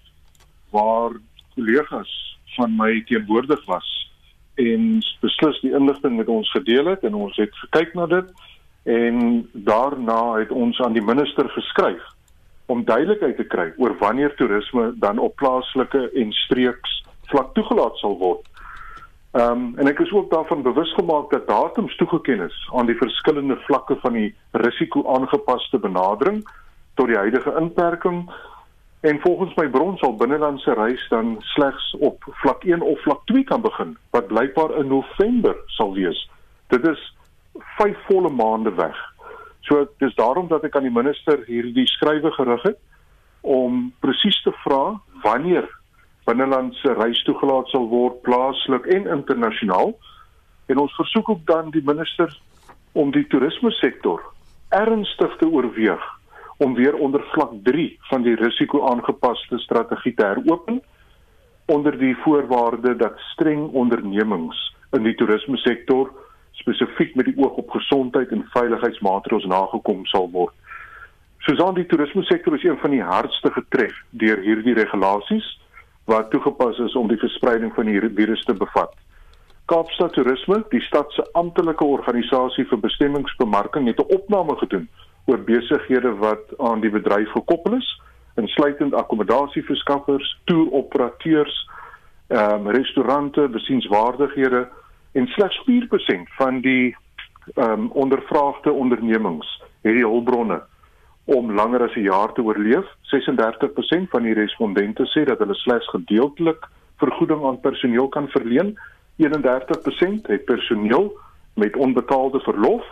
[0.70, 1.16] waar
[1.56, 2.12] kollegas
[2.56, 3.90] van my teenwoordig was
[4.60, 8.32] en beslis die inligting met ons gedeel het en ons het gekyk na dit
[8.84, 12.04] en daarna het ons aan die minister geskryf
[12.66, 17.00] om duidelikheid te kry oor wanneer toerisme dan op plaaslike en streeks
[17.30, 18.46] vlak toegelaat sal word.
[19.38, 22.98] Ehm um, en ek is ook daarvan bewus gemaak dat datums toegeken is aan die
[22.98, 26.42] verskillende vlakke van die risiko aangepaste benadering
[26.96, 28.24] tot die huidige inperking
[29.00, 33.44] En volgens my bron sal binnelandse reis dan slegs op vlak 1 of vlak 2
[33.44, 36.30] kan begin wat blykbaar in November sal wees.
[36.68, 37.16] Dit is
[37.54, 38.98] 5 volle maande weg.
[39.60, 42.78] So dis daarom dat ek aan die minister hierdie skrywe gerig het
[43.42, 45.70] om presies te vra wanneer
[46.28, 49.96] binnelandse reis toegelaat sal word plaaslik en internasionaal.
[50.68, 52.36] En ons versoek ook dan die minister
[52.92, 54.20] om die toerisme sektor
[54.76, 56.19] ernstig te oorweeg
[56.60, 60.82] om weer onder vlak 3 van die risiko-aangepaste strategie te heropen
[61.66, 66.12] onder die voorwaarde dat streng ondernemings in die toerisme sektor
[66.52, 70.54] spesifiek met die oog op gesondheid en veiligheidsmaatreëls nagekom sal word.
[71.48, 75.48] Soos die toerisme sektor is een van die hardste getref deur hierdie regulasies
[76.12, 78.92] wat toegepas is om die verspreiding van die virus te bevat.
[79.70, 84.90] Kaapstad Toerisme, die stad se amptelike organisasie vir bestemmingsbemarking het 'n opname gedoen
[85.26, 88.02] oor besighede wat aan die bedryf gekoppel is,
[88.36, 91.70] insluitend akkommodasieverskaffers, toeroperateurs,
[92.28, 94.68] ehm um, restaurante, besienswaardighede
[95.12, 96.96] en slegs 4% van die
[97.56, 100.62] ehm um, ondervraagde ondernemings het die hulpbronne
[101.26, 102.86] om langer as 'n jaar te oorleef.
[103.02, 106.68] 36% van die respondente sê dat hulle slegs gedeeltelik
[106.98, 108.80] vergoeding aan personeel kan verleen.
[109.16, 111.18] 31% het personeel
[111.54, 112.84] met onbetaalde verlof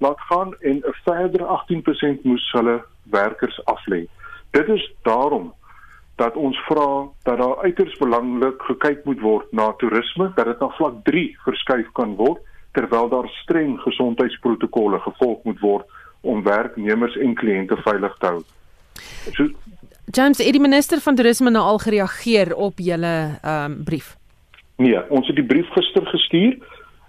[0.00, 4.06] laat gaan en 'n verdere 18% moes hulle werkers aflê.
[4.50, 5.52] Dit is daarom
[6.16, 10.68] dat ons vra dat daar uiters belangrik gekyk moet word na toerisme dat dit na
[10.68, 12.40] vlak 3 verskuif kan word
[12.72, 15.86] terwyl daar streng gesondheidsprotokolle gevolg moet word
[16.20, 18.42] om werknemers en kliënte veilig te hou.
[19.32, 19.48] So
[20.12, 24.16] James, het die minister van toerisme nou al gereageer op julle ehm um, brief?
[24.76, 26.56] Nee, ons het die brief gister gestuur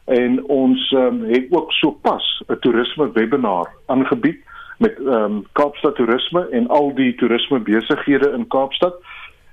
[0.06, 4.40] en ons um, het ook sopas 'n toerisme webinar aangebied
[4.78, 8.96] met ehm um, Kaapstad Toerisme en al die toerisme besighede in Kaapstad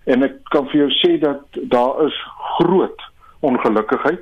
[0.05, 2.17] en ek kan vir jou sê dat daar is
[2.57, 3.03] groot
[3.41, 4.21] ongelukkigheid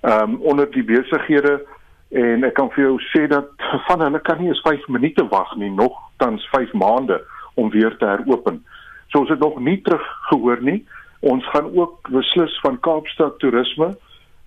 [0.00, 1.66] ehm um, onder die besighede
[2.10, 3.50] en ek kan vir jou sê dat
[3.88, 7.22] van hulle kan nie eens 5 minute wag nie nog tans 5 maande
[7.54, 8.64] om weer te heropen.
[9.08, 10.84] So ons het nog nie terug gehoor nie.
[11.20, 13.94] Ons gaan ook beslis van Kaapstad Toerisme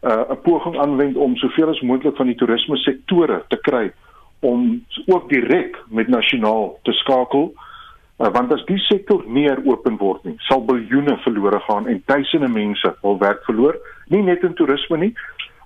[0.03, 3.91] uh, 'n poging aanwend om soveel as moontlik van die toerisme sektore te kry
[4.39, 10.23] om ook direk met nasionaal te skakel uh, want as die sektor nie heropen word
[10.23, 13.77] nie sal biljoene verlore gaan en duisende mense hul werk verloor
[14.07, 15.13] nie net in toerisme nie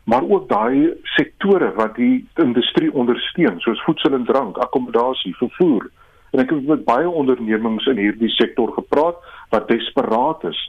[0.03, 5.89] maar ook daai sektore wat die industrie ondersteun soos voedsel en drank, akkommodasie, vervoer.
[6.31, 9.19] En ek het met baie ondernemings in hierdie sektor gepraat
[9.53, 10.61] wat desperaat is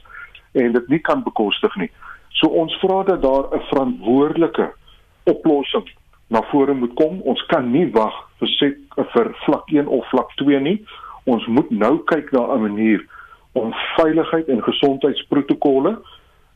[0.51, 1.89] en dit nie kan bekostig nie.
[2.43, 4.73] So ons vra dat daar 'n verantwoordelike
[5.23, 5.87] oplossing
[6.27, 7.21] na vore moet kom.
[7.21, 10.85] Ons kan nie wag vir sek, vir vlak 1 of vlak 2 nie.
[11.23, 13.05] Ons moet nou kyk na 'n manier
[13.51, 16.01] om veiligheid en gesondheidsprotokolle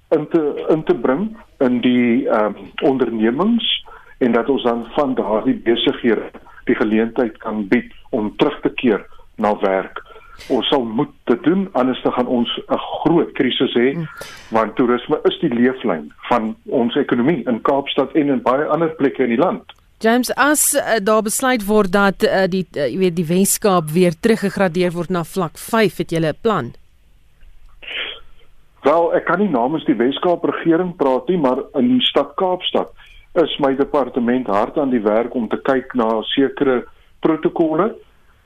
[0.09, 3.85] in te in te bring in die ehm um, ondernemings
[4.17, 6.31] en dat ons dan van daardie besighede
[6.65, 10.06] die geleentheid kan bied om terug te keer na werk.
[10.49, 14.07] Ons sal moet dit doen anders dan gaan ons 'n groot krisis hê
[14.51, 19.23] want toerisme is die leeflyn van ons ekonomie in Kaapstad en in baie ander plekke
[19.23, 19.63] in die land.
[19.99, 24.13] James as uh, daar besluit word dat uh, die uh, jy weet die Weskaap weer
[24.13, 26.73] teruggegradeer word na vlak 5 het jy 'n plan?
[28.83, 32.93] Wel, ek kan nie namens die Weskaap regering praat nie, maar in stad Kaapstad
[33.35, 36.85] is my departement hard aan die werk om te kyk na sekere
[37.19, 37.95] protokolle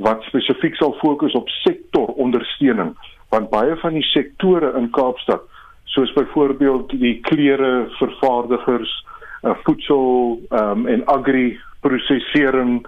[0.06, 2.96] wat spesifiek sal fokus op sektorondersteuning
[3.32, 5.48] want baie van die sektore in Kaapstad
[5.92, 8.92] soos byvoorbeeld die klere vervaardigers,
[9.44, 12.80] uh, voedsel um, en agri prosesering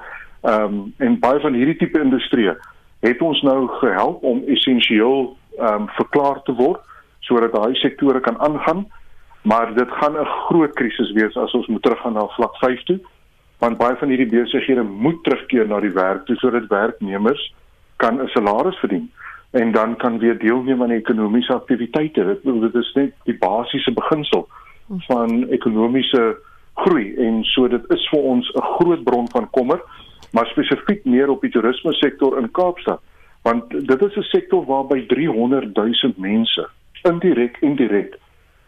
[0.47, 2.55] um, en baie van hierdie tipe industrieë
[3.03, 6.83] het ons nou gehelp om essensieel um, verklaar te word
[7.23, 8.85] sodat daai sektore kan aangaan.
[9.47, 12.99] Maar dit gaan 'n groot krisis wees as ons moet teruggaan na vlak 5 toe
[13.63, 17.43] want baie van hierdie besighede moet terugkeer na die werk toe sodat werknemers
[18.03, 19.11] kan 'n salaris verdien
[19.51, 22.25] en dan kan weer deelneem aan ekonomiese aktiwiteite.
[22.25, 24.47] Dit, dit is net die basiese beginsel
[25.07, 26.37] van ekonomiese
[26.73, 29.79] groei en so dit is vir ons 'n groot bron van kommer,
[30.31, 33.01] maar spesifiek meer op die toerisme sektor in Kaapstad
[33.43, 36.69] want dit is 'n sektor waarby 300 000 mense
[37.01, 38.19] indirek indirek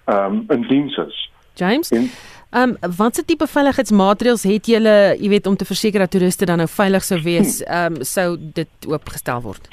[0.05, 1.31] ehm um, in diens is.
[1.53, 2.09] James en,
[2.55, 6.61] Ehm um, watse tipe veiligheidsmaatreëls het julle, jy weet, om te verseker dat toeriste dan
[6.63, 7.71] nou veilig sou wees, hm.
[7.77, 9.67] ehm um, sou dit oopgestel word?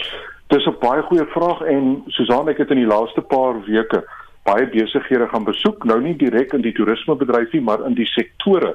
[0.51, 4.03] Dis 'n baie goeie vraag en Susan ek het in die laaste paar weke
[4.43, 8.75] baie besighede gaan besoek, nou nie direk in die toerismebedryf nie, maar in die sektore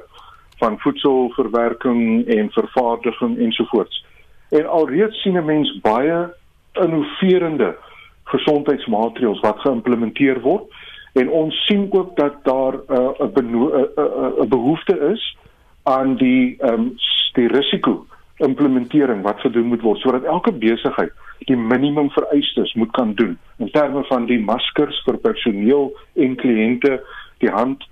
[0.64, 4.06] van voedselverwerking en vervaardiging ensovoorts.
[4.50, 6.32] En alreeds sien 'n mens baie
[6.80, 7.76] innoverende
[8.24, 10.72] gesondheidsmaatreëls wat geïmplementeer word
[11.18, 15.38] en ons sien ook dat daar 'n uh, 'n uh, uh, behoefte is
[15.84, 16.96] aan die ehm um,
[17.34, 18.06] die risiko
[18.38, 21.12] implementering wat gedoen moet word sodat elke besigheid
[21.50, 26.98] die minimum vereistes moet kan doen in terme van die maskers vir personeel en kliënte,
[27.42, 27.84] die hand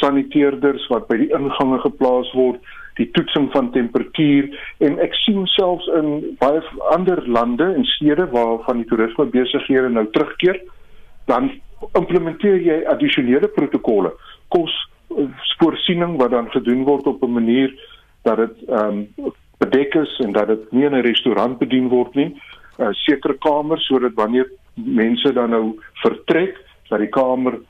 [0.00, 2.60] saniteerders wat by die ingange geplaas word,
[2.98, 4.50] die toetsing van temperatuur
[4.86, 6.62] en ek sien selfs in baie
[6.94, 10.60] ander lande en stede waar van die toerisme besighede nou terugkeer
[11.30, 11.50] dan
[11.92, 14.12] implementeer jy addisionele protokolle
[14.48, 14.72] kos
[15.10, 15.28] eh,
[15.58, 17.72] voorsiening wat dan gedoen word op 'n manier
[18.22, 22.14] dat dit ehm um, bedek is en dat dit nie in 'n restaurant bedien word
[22.14, 22.36] nie.
[22.78, 26.58] Uh, sekere kamer sodat wanneer mense dan nou vertrek
[26.88, 27.60] dat die kamer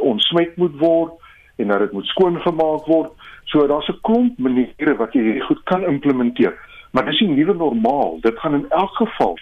[0.00, 1.12] ontsmet moet word
[1.56, 3.10] en dat dit moet skoongemaak word.
[3.44, 6.54] So daar's 'n klomp maniere wat jy goed kan implementeer
[6.94, 8.18] maar dis nie nuwe normaal.
[8.22, 9.38] Dit gaan in elk geval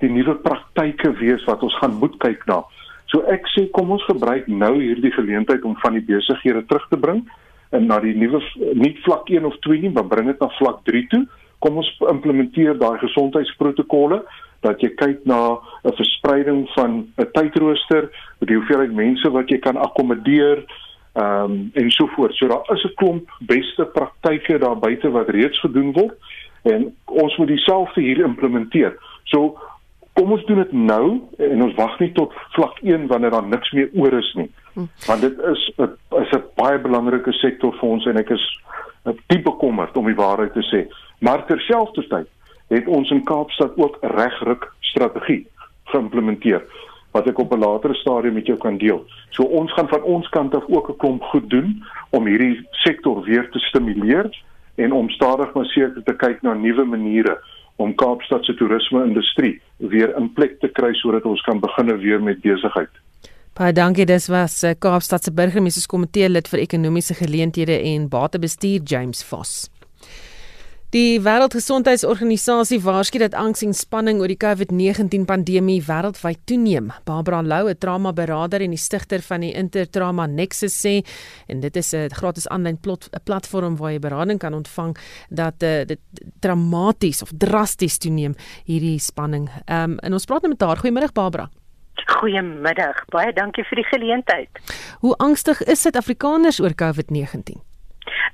[0.00, 2.62] die nuwe praktyke wees wat ons gaan moet kyk na
[3.14, 6.98] So ek sê kom ons gebruik nou hierdie geleentheid om van die besighede terug te
[6.98, 7.20] bring
[7.70, 8.40] en na die nuwe
[8.74, 11.20] nie vlak 1 of 2 nie, maar bring dit na vlak 3 toe.
[11.62, 14.24] Kom ons implementeer daai gesondheidsprotokolle
[14.66, 18.10] dat jy kyk na 'n verspreiding van 'n tydrooster,
[18.42, 20.66] die hoeveelheid mense wat jy kan akkommodeer,
[21.14, 22.34] ehm um, en so voort.
[22.34, 26.18] So daar is 'n klomp beste praktyke daar buite wat reeds gedoen word
[26.62, 28.96] en ons moet dieselfde hier implementeer.
[29.24, 29.58] So
[30.14, 31.06] kom ons doen dit nou
[31.38, 34.50] en ons wag nie tot vlak 1 wanneer daar niks meer oor is nie.
[34.74, 34.86] Hm.
[35.06, 35.90] Want dit is 'n
[36.20, 38.44] is 'n baie belangrike sektor vir ons en ek is
[39.26, 40.86] diep bekommerd om die waarheid te sê.
[41.18, 42.28] Maar terselfdertyd
[42.68, 45.46] het ons in Kaapstad ook regryk strategie
[45.84, 46.62] geïmplementeer
[47.14, 49.04] wat ek op 'n latere stadium met jou kan deel.
[49.30, 53.22] So ons gaan van ons kant af ook 'n klomp goed doen om hierdie sektor
[53.22, 54.30] weer te stimuleer
[54.74, 57.38] en om stadig maar seker te kyk na nuwe maniere
[57.76, 62.40] om Kaapstad se toerisme-industrie weer in plek te kry sodat ons kan begin weer met
[62.40, 62.90] besigheid.
[63.54, 68.82] Baie dankie, dis was eh, Kaapstad se burgemeester komitee lid vir ekonomiese geleenthede en batebestuur
[68.82, 69.68] James Voss.
[70.94, 76.92] Die Wêreldgesondheidsorganisasie waarsku dat angs en spanning oor die COVID-19 pandemie wêreldwyd toeneem.
[77.02, 81.02] Barbara Lou, 'n trauma-beraader en die stigter van die Intertrauma Nexus sê
[81.48, 82.78] en dit is 'n gratis aanlyn
[83.24, 84.96] platform waar jy berading kan ontvang
[85.30, 85.98] dat uh, dit
[86.40, 89.50] dramaties of drasties toeneem hierdie spanning.
[89.66, 90.78] Ehm um, en ons praat nou met haar.
[90.78, 91.50] Goeiemôre Barbara.
[92.06, 93.04] Goeiemiddag.
[93.06, 94.48] Baie dankie vir die geleentheid.
[95.00, 97.73] Hoe angstig is Suid-Afrikaners oor COVID-19?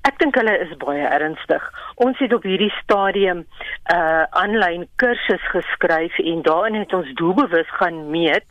[0.08, 1.64] Ek dink hulle is baie ernstig.
[2.00, 7.68] Ons het op hierdie stadium 'n uh, aanlyn kursus geskryf en daarin het ons doelbewus
[7.78, 8.46] gaan meet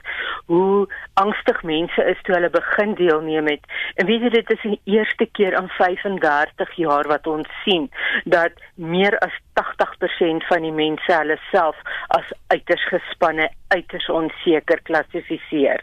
[0.45, 3.65] hoe angstig mense is toe hulle begin deelneem het.
[3.95, 7.89] En weet jy dit is die eerste keer in 35 jaar wat ons sien
[8.25, 11.77] dat meer as 80% van die mense hulle self
[12.07, 15.81] as uiters gespanne, uiters onseker klassifiseer.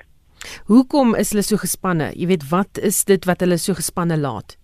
[0.66, 2.12] Hoekom is hulle so gespanne?
[2.14, 4.56] Jy weet, wat is dit wat hulle so gespanne laat?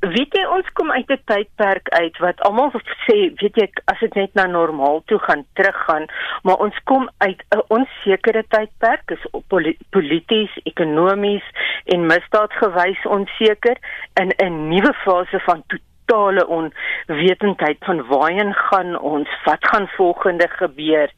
[0.00, 2.70] Weet jy ons kom uit 'n tydperk uit wat almal
[3.06, 6.06] sê, weet jy, as dit net na normaal toe gaan teruggaan,
[6.42, 9.24] maar ons kom uit 'n onsekere tydperk, is
[9.90, 11.46] polities, ekonomies
[11.84, 13.76] en misdaadgewys onseker
[14.20, 21.10] in 'n nuwe fase van totale onwetendheid van waarheen gaan ons, wat gaan volgende gebeur?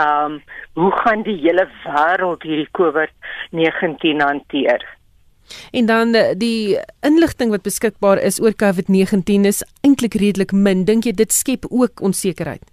[0.00, 0.42] Um
[0.74, 4.99] hoe gaan die hele wêreld hierdie COVID-19 hanteer?
[5.72, 10.84] En dan eh, die inligting wat beskikbaar is oor COVID-19 is eintlik redelik min.
[10.84, 12.69] Dink jy dit skep ook onsekerheid?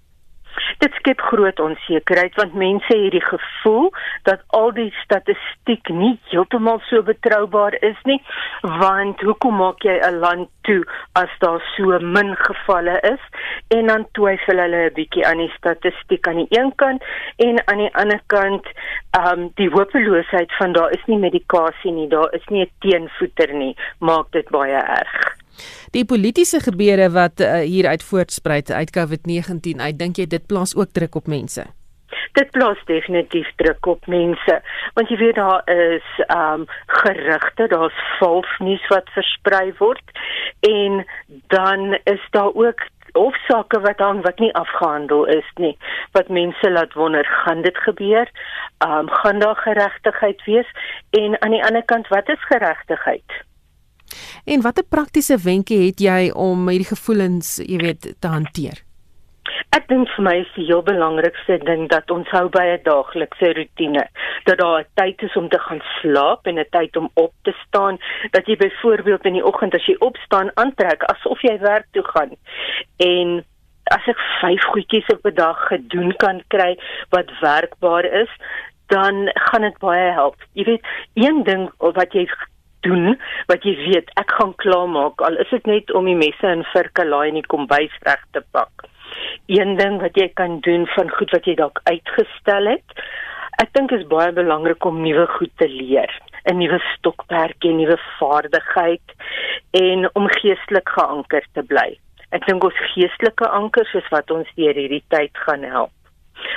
[0.77, 3.91] Dit skep groot onsekerheid want mense het die gevoel
[4.23, 8.21] dat al die statistiek nie heeltemal so betroubaar is nie
[8.61, 10.83] want hoekom maak jy 'n land toe
[11.13, 13.23] as daar so min gevalle is?
[13.67, 17.03] En dan twyfel hulle 'n bietjie aan die statistiek aan die een kant
[17.37, 18.65] en aan die ander kant
[19.11, 23.53] ehm um, die hopeloosheid van daar is nie medikasie nie daar is nie 'n teenvoeter
[23.53, 25.36] nie maak dit baie erg
[25.95, 30.93] Die politieke gebeure wat uh, hieruit voortspruit uit COVID-19, ek dink jy dit plaas ook
[30.93, 31.65] druk op mense.
[32.37, 34.59] Dit plaas definitief druk op mense,
[34.93, 36.67] want jy weet daar is ehm um,
[37.01, 40.21] gerugte, daar's vals nuus wat versprei word
[40.67, 41.01] en
[41.53, 42.85] dan is daar ook
[43.17, 45.73] hofsaake wat dan wat nie afgehandel is nie
[46.11, 48.29] wat mense laat wonder gaan dit gebeur?
[48.85, 50.69] Um, gaan daar geregtigheid wees?
[51.09, 53.45] En aan die ander kant wat is geregtigheid
[54.45, 58.83] En watter praktiese wenke het jy om hierdie gevoelens, jy weet, te hanteer?
[59.75, 63.53] Ek dink vir my is die heel belangrikste ding dat ons hou by 'n daaglikse
[63.57, 64.03] rotine.
[64.45, 67.53] Dat daar 'n tyd is om te gaan slaap en 'n tyd om op te
[67.67, 67.97] staan.
[68.31, 72.31] Dat jy byvoorbeeld in die oggend as jy opstaan aantrek asof jy werk toe gaan.
[72.97, 73.45] En
[73.83, 76.77] as ek 5 goedjies op 'n dag gedoen kan kry
[77.09, 78.31] wat werkbaar is,
[78.87, 80.35] dan gaan dit baie help.
[80.53, 82.27] Jy weet, een ding wat jy
[82.85, 83.15] doen
[83.51, 87.05] wat jy weet ek gaan klaarmaak al is dit net om die messe en virke
[87.05, 88.87] laai in die kombuis reg te pak.
[89.47, 92.97] Een ding wat jy kan doen van goed wat jy dalk uitgestel het.
[93.63, 96.11] Ek dink is baie belangrik om nuwe goed te leer,
[96.45, 99.07] 'n nuwe stokperdjie, 'n nuwe vaardigheid
[99.71, 101.97] en om geestelik geanker te bly.
[102.35, 105.96] Ek dink ons geestelike ankers is wat ons deur hierdie tyd gaan help.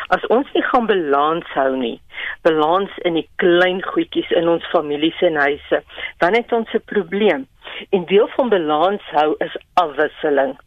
[0.08, 2.00] As ons nie gaan balans hou nie,
[2.42, 5.82] balans in die klein goedjies in ons families en huise,
[6.18, 7.46] dan het ons 'n probleem.
[7.90, 10.58] En deel van balans hou is afwisseling.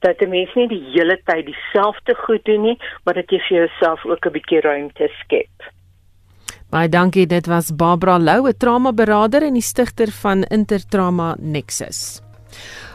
[0.00, 3.56] Dat 'n mens nie die hele tyd dieselfde goed doen nie, maar dat jy vir
[3.56, 5.72] jouself ook 'n bietjie ruimte skep.
[6.70, 12.22] Baie dankie, dit was Barbara Lou, 'n trauma-beraader en die stigter van Intertrauma Nexus.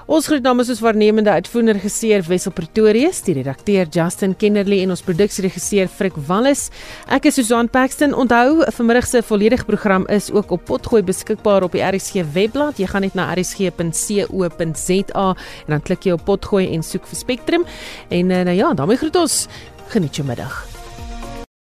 [0.05, 5.01] Ons groet namens ons waarnemende uitvoerende regisseur Wessel Pretorius, die redakteur Justin Kennerly en ons
[5.01, 6.67] produksieregisseur Frik Wallis.
[7.09, 8.13] Ek is Susan Paxton.
[8.13, 12.77] Onthou, vanmiddag se volledige program is ook op potgooi beskikbaar op die RSG webblad.
[12.77, 17.65] Jy gaan net na rsg.co.za en dan klik jy op potgooi en soek vir Spectrum.
[18.13, 19.45] En uh, nou ja, daarmee groet ons.
[19.89, 20.74] Geniet jou middag.